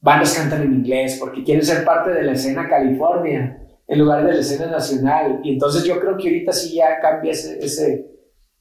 [0.00, 4.32] bandas cantan en inglés porque quieren ser parte de la escena California en lugar de
[4.32, 8.06] la escena nacional y entonces yo creo que ahorita sí ya cambia ese, ese,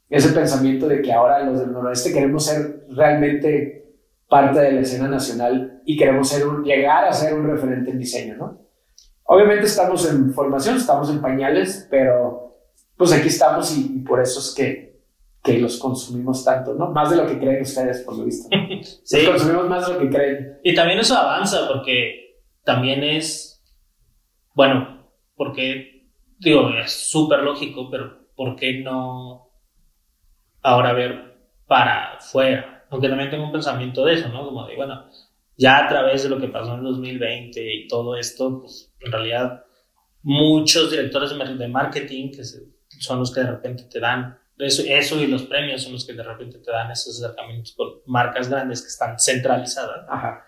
[0.09, 3.79] ese pensamiento de que ahora los del noroeste queremos ser realmente
[4.27, 8.35] parte de la escena nacional y queremos ser llegar a ser un referente en diseño,
[8.35, 8.61] ¿no?
[9.23, 12.57] Obviamente estamos en formación, estamos en pañales, pero
[12.97, 14.88] pues aquí estamos y por eso es que,
[15.43, 16.91] que los consumimos tanto, ¿no?
[16.91, 18.49] Más de lo que creen ustedes, por lo visto.
[19.03, 19.21] Sí.
[19.23, 20.59] Los consumimos más de lo que creen.
[20.63, 23.63] Y también eso avanza porque también es,
[24.53, 26.07] bueno, porque,
[26.39, 29.49] digo, es súper lógico, pero ¿por qué no
[30.61, 31.37] ahora ver
[31.67, 32.85] para afuera?
[32.89, 34.45] Aunque también tengo un pensamiento de eso, ¿no?
[34.45, 35.05] Como de, bueno,
[35.57, 39.63] ya a través de lo que pasó en 2020 y todo esto, pues en realidad
[40.23, 42.65] muchos directores de mar- de marketing que se-
[42.99, 46.13] son los que de repente te dan eso, eso y los premios son los que
[46.13, 50.05] de repente te dan esos acercamientos con marcas grandes que están centralizadas.
[50.09, 50.45] Ajá.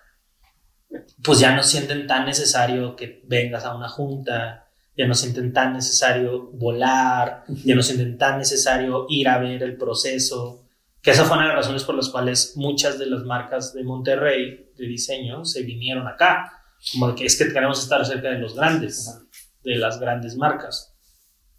[1.24, 5.74] pues ya no sienten tan necesario que vengas a una junta, ya no sienten tan
[5.74, 10.68] necesario volar, ya no sienten tan necesario ir a ver el proceso,
[11.02, 13.84] que esa fue una de las razones por las cuales muchas de las marcas de
[13.84, 18.56] Monterrey de diseño se vinieron acá, como que es que queremos estar cerca de los
[18.56, 19.20] grandes,
[19.64, 20.94] de las grandes marcas.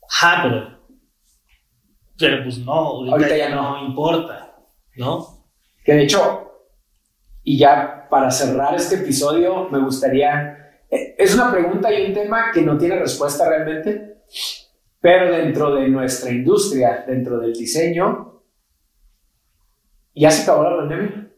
[0.09, 0.82] Ajá, pero,
[2.19, 4.57] pero pues no, ahorita, Ahorita ya ya no importa,
[4.97, 5.45] ¿no?
[5.85, 6.53] Que de hecho,
[7.43, 10.77] y ya para cerrar este episodio, me gustaría.
[10.91, 14.23] eh, Es una pregunta y un tema que no tiene respuesta realmente,
[15.01, 18.43] pero dentro de nuestra industria, dentro del diseño,
[20.15, 21.31] ya se acabó la pandemia.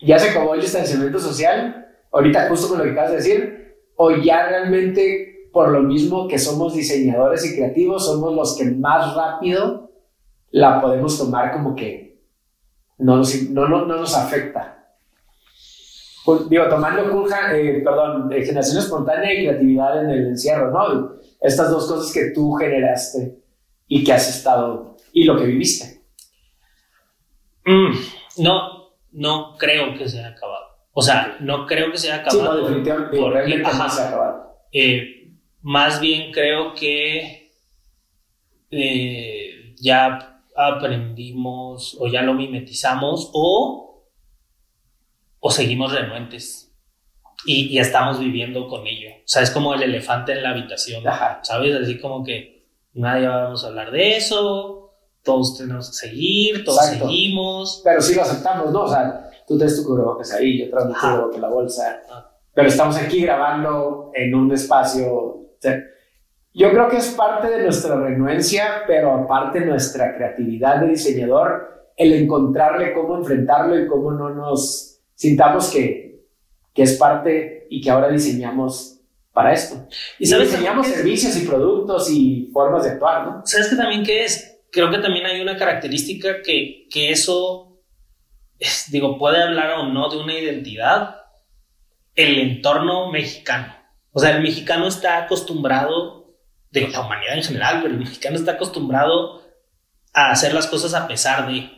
[0.00, 1.86] Ya se acabó el distanciamiento social.
[2.12, 6.38] Ahorita, justo con lo que acabas de decir, o ya realmente, por lo mismo que
[6.38, 9.90] somos diseñadores y creativos, somos los que más rápido
[10.50, 12.20] la podemos tomar como que
[12.98, 14.76] no nos, no, no, no nos afecta.
[16.24, 21.14] Pues, digo, tomando Kunja, eh, perdón, eh, generación espontánea y creatividad en el encierro, ¿no?
[21.40, 23.38] Estas dos cosas que tú generaste
[23.88, 26.02] y que has estado y lo que viviste.
[27.64, 30.66] Mm, no, no creo que se haya acabado.
[30.92, 32.52] O sea, no creo que se haya acabado.
[32.52, 34.56] Sí, no, definitivamente, porque, ajá, se ha acabado.
[34.72, 35.19] eh,
[35.62, 37.52] más bien creo que
[38.70, 44.04] eh, ya aprendimos o ya lo mimetizamos o,
[45.38, 46.72] o seguimos renuentes
[47.44, 49.10] y, y estamos viviendo con ello.
[49.10, 51.40] O sea, es como el elefante en la habitación, Ajá.
[51.42, 51.74] ¿sabes?
[51.74, 54.92] Así como que nadie vamos a hablar de eso,
[55.22, 57.06] todos tenemos que seguir, todos Exacto.
[57.06, 57.80] seguimos.
[57.84, 58.82] Pero sí lo aceptamos, ¿no?
[58.82, 62.02] O sea, tú traes tu cubrebocas ahí, yo traigo mi cubrebocas en la bolsa.
[62.52, 65.39] Pero estamos aquí grabando en un espacio.
[65.62, 65.82] Sea,
[66.52, 72.12] yo creo que es parte de nuestra renuencia, pero aparte nuestra creatividad de diseñador, el
[72.14, 76.24] encontrarle cómo enfrentarlo y cómo no nos sintamos que,
[76.74, 79.00] que es parte y que ahora diseñamos
[79.32, 79.86] para esto.
[80.18, 83.42] Y Y diseñamos que- servicios y productos y formas de actuar, ¿no?
[83.46, 84.58] ¿Sabes qué también qué es?
[84.72, 87.80] Creo que también hay una característica que, que eso,
[88.58, 91.16] es, digo, puede hablar o no de una identidad,
[92.16, 93.74] el entorno mexicano.
[94.12, 96.20] O sea, el mexicano está acostumbrado,
[96.70, 99.42] de la humanidad en general, pero el mexicano está acostumbrado
[100.12, 101.68] a hacer las cosas a pesar de.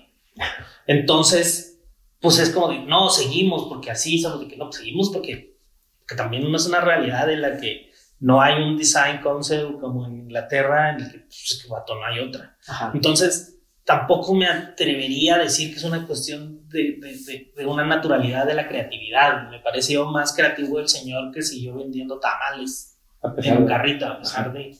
[0.86, 1.80] Entonces,
[2.20, 5.58] pues es como de, no, seguimos porque así somos, de que no, seguimos porque,
[5.98, 10.06] porque también no es una realidad en la que no hay un design concept como
[10.06, 12.56] en Inglaterra en el que, pues, es que vato, no hay otra.
[12.66, 12.92] Ajá.
[12.94, 17.84] Entonces, tampoco me atrevería a decir que es una cuestión de, de- de- de una
[17.84, 19.48] naturalidad de la creatividad.
[19.50, 22.98] Me pareció más creativo el señor que siguió vendiendo tamales
[23.42, 24.76] en un carrito, a pesar de...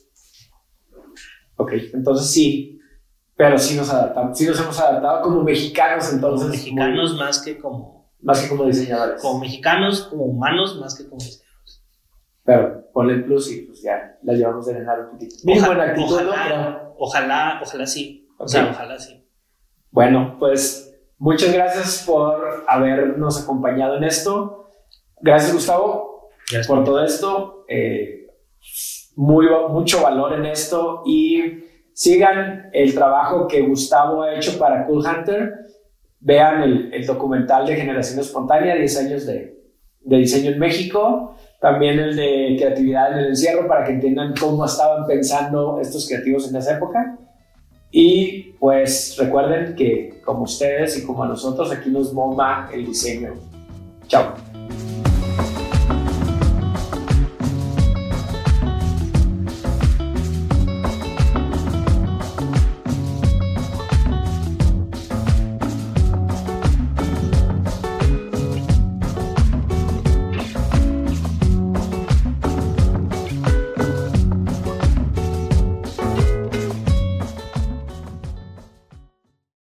[1.55, 2.79] Ok, entonces sí,
[3.35, 6.49] pero sí nos adaptamos, sí nos hemos adaptado como mexicanos, Como entonces.
[6.49, 8.11] mexicanos muy- más que como...
[8.21, 9.21] más que como diseñadores.
[9.21, 11.21] Como mexicanos, como humanos más que como...
[12.45, 15.35] Pero ponle plus y pues ya la llevamos de ganar un poquito.
[15.45, 16.29] Muy Oja- buena actitud, ¿no?
[16.31, 18.22] ojalá, Pero- ojalá, ojalá sí.
[18.43, 19.25] O sea, ojalá sí.
[19.91, 24.69] Bueno, pues muchas gracias por habernos acompañado en esto.
[25.21, 27.65] Gracias, Gustavo, Gracias por todo esto.
[27.69, 28.27] Eh,
[29.15, 31.63] muy, mucho valor en esto y
[31.93, 35.53] sigan el trabajo que Gustavo ha hecho para Cool Hunter.
[36.19, 39.63] Vean el, el documental de Generación Espontánea, 10 años de,
[40.01, 41.35] de diseño en México.
[41.61, 46.49] También el de creatividad en el encierro para que entiendan cómo estaban pensando estos creativos
[46.49, 47.17] en esa época.
[47.95, 53.35] Y pues recuerden que como ustedes y como a nosotros, aquí nos moma el diseño.
[54.07, 54.33] Chao.